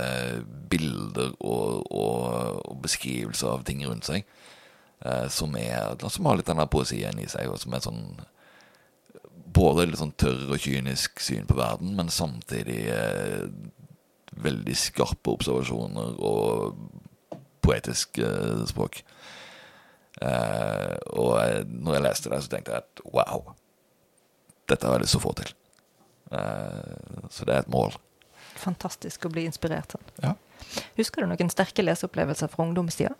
[0.71, 4.27] bilder og, og, og beskrivelser av ting rundt seg.
[5.03, 8.05] Eh, som, er, som har litt den der poesien i seg, og som er sånn
[9.53, 13.43] Både litt sånn tørr og kynisk syn på verden, men samtidig eh,
[14.41, 16.79] veldig skarpe observasjoner og
[17.61, 19.03] poetisk eh, språk.
[20.25, 21.37] Eh, og
[21.69, 23.53] når jeg leste det, så tenkte jeg at wow,
[24.71, 25.53] dette har jeg lyst til å få til.
[26.33, 27.95] Eh, så det er et mål.
[28.59, 30.09] Fantastisk å bli inspirert sånn.
[30.23, 30.33] Ja.
[30.97, 33.13] Husker du noen sterke leseopplevelser fra ungdomstida?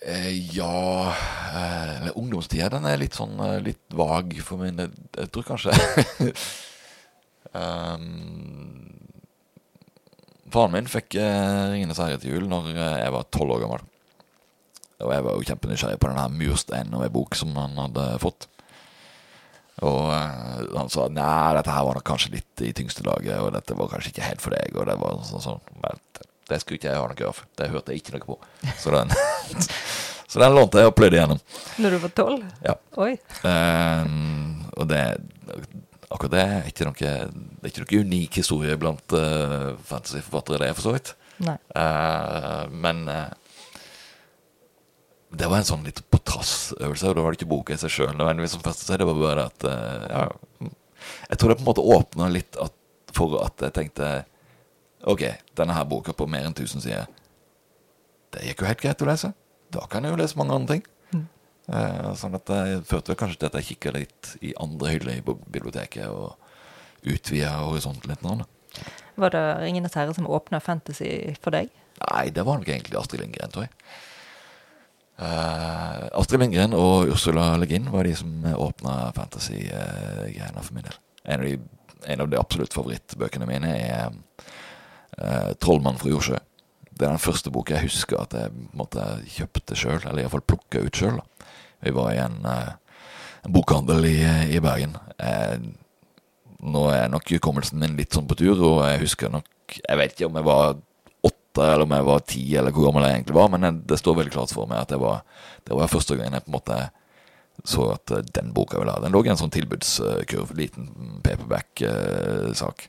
[0.00, 1.12] Eh, ja
[1.52, 5.74] Eller Ungdomstida den er litt sånn eh, litt vag for min Jeg, jeg tror kanskje
[7.52, 8.06] um,
[10.50, 13.84] Faren min fikk eh, 'Ringenes herre' til jul når eh, jeg var tolv år gammel.
[15.00, 18.06] Og jeg var jo kjempenysgjerrig på den her mursteinen og ei bok som han hadde
[18.24, 18.48] fått.
[19.86, 23.52] Og eh, han sa nei, dette her var nok kanskje litt i tyngste laget, og
[23.56, 24.74] dette var kanskje ikke helt for deg.
[24.76, 25.62] Og det var sånn, sånn.
[25.84, 26.00] Men
[26.50, 27.42] det- skulle ikke jeg ha noe av.
[27.56, 28.38] Det hørte jeg ikke noe på.
[28.82, 29.12] Så den,
[30.30, 31.40] så den lånte jeg og pløyde gjennom.
[31.78, 32.48] Når du var tolv?
[32.66, 32.74] Ja.
[33.00, 33.12] Oi.
[33.46, 35.04] Um, og det
[36.10, 40.74] akkurat det er ikke noe Det er ikke noe unik historie blant uh, fantasyforfattere, det,
[40.74, 41.12] for så vidt.
[41.40, 41.54] Nei.
[41.72, 43.30] Uh, men eh,
[45.30, 47.92] det var en sånn litt på trass-øvelse, og da var det ikke boka i seg
[47.94, 48.98] sjøl nødvendigvis som festet seg.
[48.98, 50.70] Det var bare at eh, ja,
[51.30, 52.74] Jeg tror det på en måte åpna litt at,
[53.14, 54.10] for at jeg tenkte
[55.08, 55.22] Ok,
[55.56, 57.06] denne her boka på mer enn 1000 sider,
[58.34, 59.30] det gikk jo helt greit å lese.
[59.72, 60.84] Da kan jeg jo lese mange andre ting.
[61.70, 65.22] Eh, sånn at jeg førte kanskje til at jeg kikka litt i andre hyller i
[65.24, 66.34] biblioteket og
[67.06, 68.24] utvida horisonten litt.
[68.26, 68.48] Nå, da.
[69.20, 71.70] Var det 'Ringenes herre' som åpna fantasy for deg?
[72.00, 73.72] Nei, det var nok egentlig Astrid Lindgren, tror jeg.
[75.20, 80.96] Eh, Astrid Lindgren og Ursula Le Guin var de som åpna fantasy-greiene for min del.
[81.24, 81.58] En av, de,
[82.14, 84.14] en av de absolutt favorittbøkene mine er
[85.20, 86.40] uh, 'Trollmann fra Jordsjø'.
[86.90, 89.04] Det er den første boka jeg husker at jeg måtte
[89.36, 91.20] kjøpte sjøl, eller iallfall plukka ut sjøl.
[91.84, 92.72] Vi var i en, uh,
[93.44, 94.16] en bokhandel i,
[94.56, 94.96] i Bergen.
[95.20, 95.60] Eh,
[96.60, 100.12] nå er nok hukommelsen min litt sånn på tur, og jeg husker nok Jeg vet
[100.16, 100.78] ikke om jeg var
[101.50, 104.16] åtte eller om jeg var ti, eller hvor gammel jeg egentlig var, men det står
[104.20, 105.20] veldig klart for meg at det var,
[105.66, 106.80] det var første gangen jeg på en måte
[107.68, 109.00] så at eh, den boka ville ha.
[109.02, 110.86] Den lå i en sånn tilbudskurv, liten
[111.26, 112.86] paperback-sak.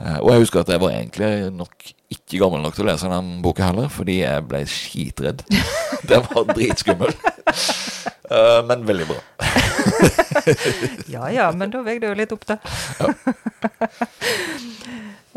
[0.00, 3.06] Eh, Og jeg husker at jeg var egentlig nok ikke gammel nok til å lese
[3.12, 5.44] den boka heller, fordi jeg ble skitredd.
[6.10, 7.14] Den var dritskummel.
[8.26, 9.20] Eh, Men veldig bra.
[11.08, 12.58] Ja ja, men da veier det jo litt opp, da.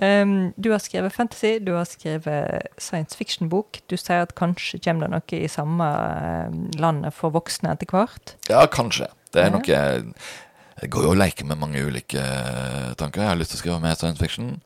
[0.02, 3.82] Um, du har skrevet fantasy, du har skrevet science fiction-bok.
[3.90, 8.36] Du sier at kanskje kommer det noe i samme eh, landet for voksne etter hvert.
[8.52, 9.10] Ja, kanskje.
[9.34, 13.24] Det er noe Jeg går jo og leker med mange ulike eh, tanker.
[13.24, 14.60] Jeg har lyst til å skrive mer science fiction.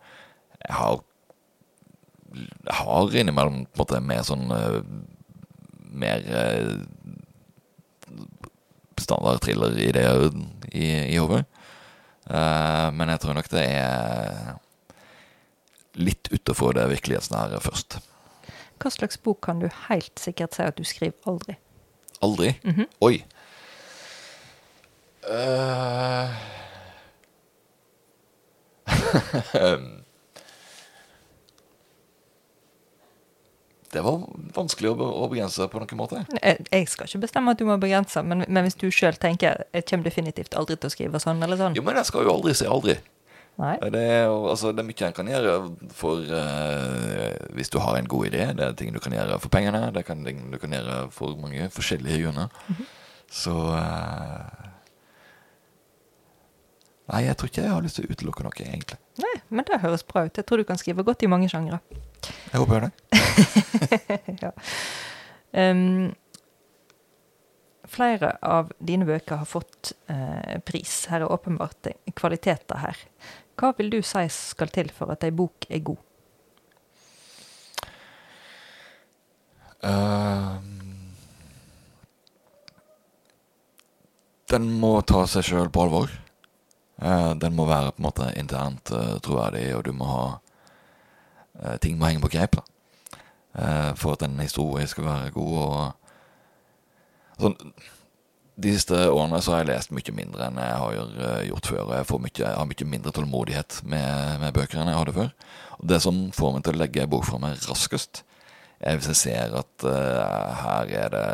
[0.61, 0.99] Jeg har
[2.35, 4.81] Jeg har innimellom på en måte mer sånn eh,
[5.91, 6.23] Mer
[9.01, 10.29] standard thriller-ideer
[10.71, 11.43] i, i hodet.
[12.29, 14.53] Uh, men jeg tror nok det er
[15.99, 17.99] litt utenfor det virkelighetsnære først.
[18.81, 21.57] Hva slags bok kan du helt sikkert si at du skriver aldri?
[22.21, 22.55] Aldri?
[23.01, 23.23] Oi.
[25.21, 26.29] Uh...
[33.91, 34.21] det var
[34.55, 36.23] vanskelig å, begrense på noen måte.
[36.39, 39.65] Jeg, jeg skal ikke bestemme at du må begrense, men, men hvis du sjøl tenker
[39.75, 42.31] jeg kommer definitivt aldri til å skrive sånn eller sånn Jo, men jeg skal jo
[42.37, 42.95] aldri si aldri.
[43.61, 43.75] Nei?
[43.93, 45.51] Det er, altså, det er mye en kan gjøre
[45.93, 48.47] for uh, Hvis du har en god idé.
[48.57, 49.83] Det er ting du kan gjøre for pengene.
[49.93, 52.49] Det er ting du kan gjøre for mange forskjellige grunner.
[53.31, 54.71] Så uh,
[57.11, 58.97] Nei, jeg tror ikke jeg har lyst til å utelukke noe, egentlig.
[59.19, 60.37] Nei, men det høres bra ut.
[60.37, 61.81] Jeg tror du kan skrive godt i mange sjangre.
[62.23, 62.91] Jeg håper det.
[64.45, 64.51] ja.
[65.51, 66.13] Um,
[67.91, 70.93] flere av dine bøker har fått eh, pris.
[71.11, 72.99] Her er åpenbart kvaliteter her.
[73.59, 75.99] Hva vil du si skal til for at ei bok er god?
[79.81, 81.13] Ehm,
[84.51, 86.11] den må ta seg sjøl på alvor.
[87.01, 91.77] Uh, den må være på en måte internt uh, troverdig, og du må ha uh,
[91.81, 92.65] Ting må henge på greip da.
[93.99, 95.55] For at en historie skal være god.
[95.59, 97.73] Og, sånn,
[98.61, 101.93] de siste årene så har jeg lest mye mindre enn jeg har eh, gjort før.
[101.97, 105.31] Jeg, mye, jeg har mye mindre tålmodighet med, med bøker enn jeg hadde før.
[105.79, 108.23] Og det som får meg til å legge en bok fra meg raskest,
[108.81, 111.25] er hvis jeg ser at uh, her er det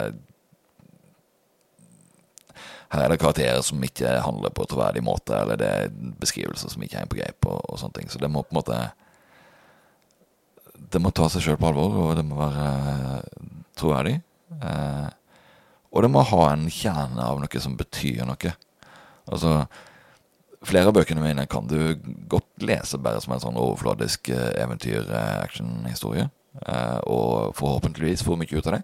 [2.88, 6.84] her er det karakterer som ikke handler på troverdig måte, eller det er beskrivelser som
[6.84, 8.12] ikke henger på greip, og, og sånne ting.
[8.12, 8.80] Så det må på en måte
[10.78, 14.14] Det må ta seg sjøl på alvor, og det må være eh, troverdig.
[14.56, 15.08] Eh,
[15.92, 18.56] og det må ha en kjerne av noe som betyr noe.
[19.28, 19.60] Altså
[20.66, 21.78] Flere av bøkene mine kan du
[22.28, 26.26] godt lese bare som en sånn overfladisk eh, eventyr-actionhistorie.
[26.66, 28.82] Eh, og forhåpentligvis få mye ut av det.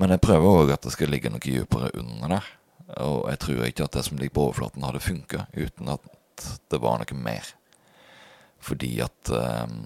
[0.00, 2.48] Men jeg prøver òg at det skal ligge noe dypere under der.
[3.04, 6.80] Og jeg tror ikke at det som ligger på overflaten, hadde funka uten at det
[6.80, 7.52] var noe mer.
[8.64, 9.76] Fordi at um,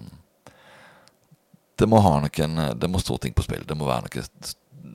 [1.75, 3.67] det må ha noen Det må stå ting på spill.
[3.67, 4.25] Det må være noe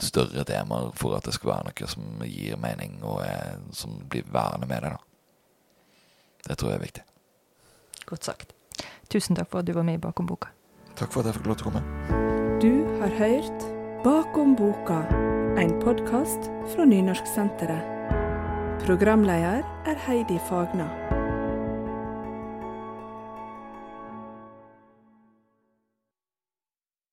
[0.01, 4.29] større temaer for at det skal være noe som gir mening, og er, som blir
[4.33, 4.91] værende med det.
[4.91, 4.99] da.
[6.49, 7.05] Det tror jeg er viktig.
[8.07, 8.55] Godt sagt.
[9.11, 10.49] Tusen takk for at du var med i Bakom boka.
[10.97, 11.83] Takk for at jeg fikk lov til å komme.
[12.61, 13.69] Du har hørt
[14.05, 15.03] Bakom boka,
[15.61, 17.97] en podkast fra Nynorsksenteret.
[18.87, 21.20] Programleder er Heidi Fagna.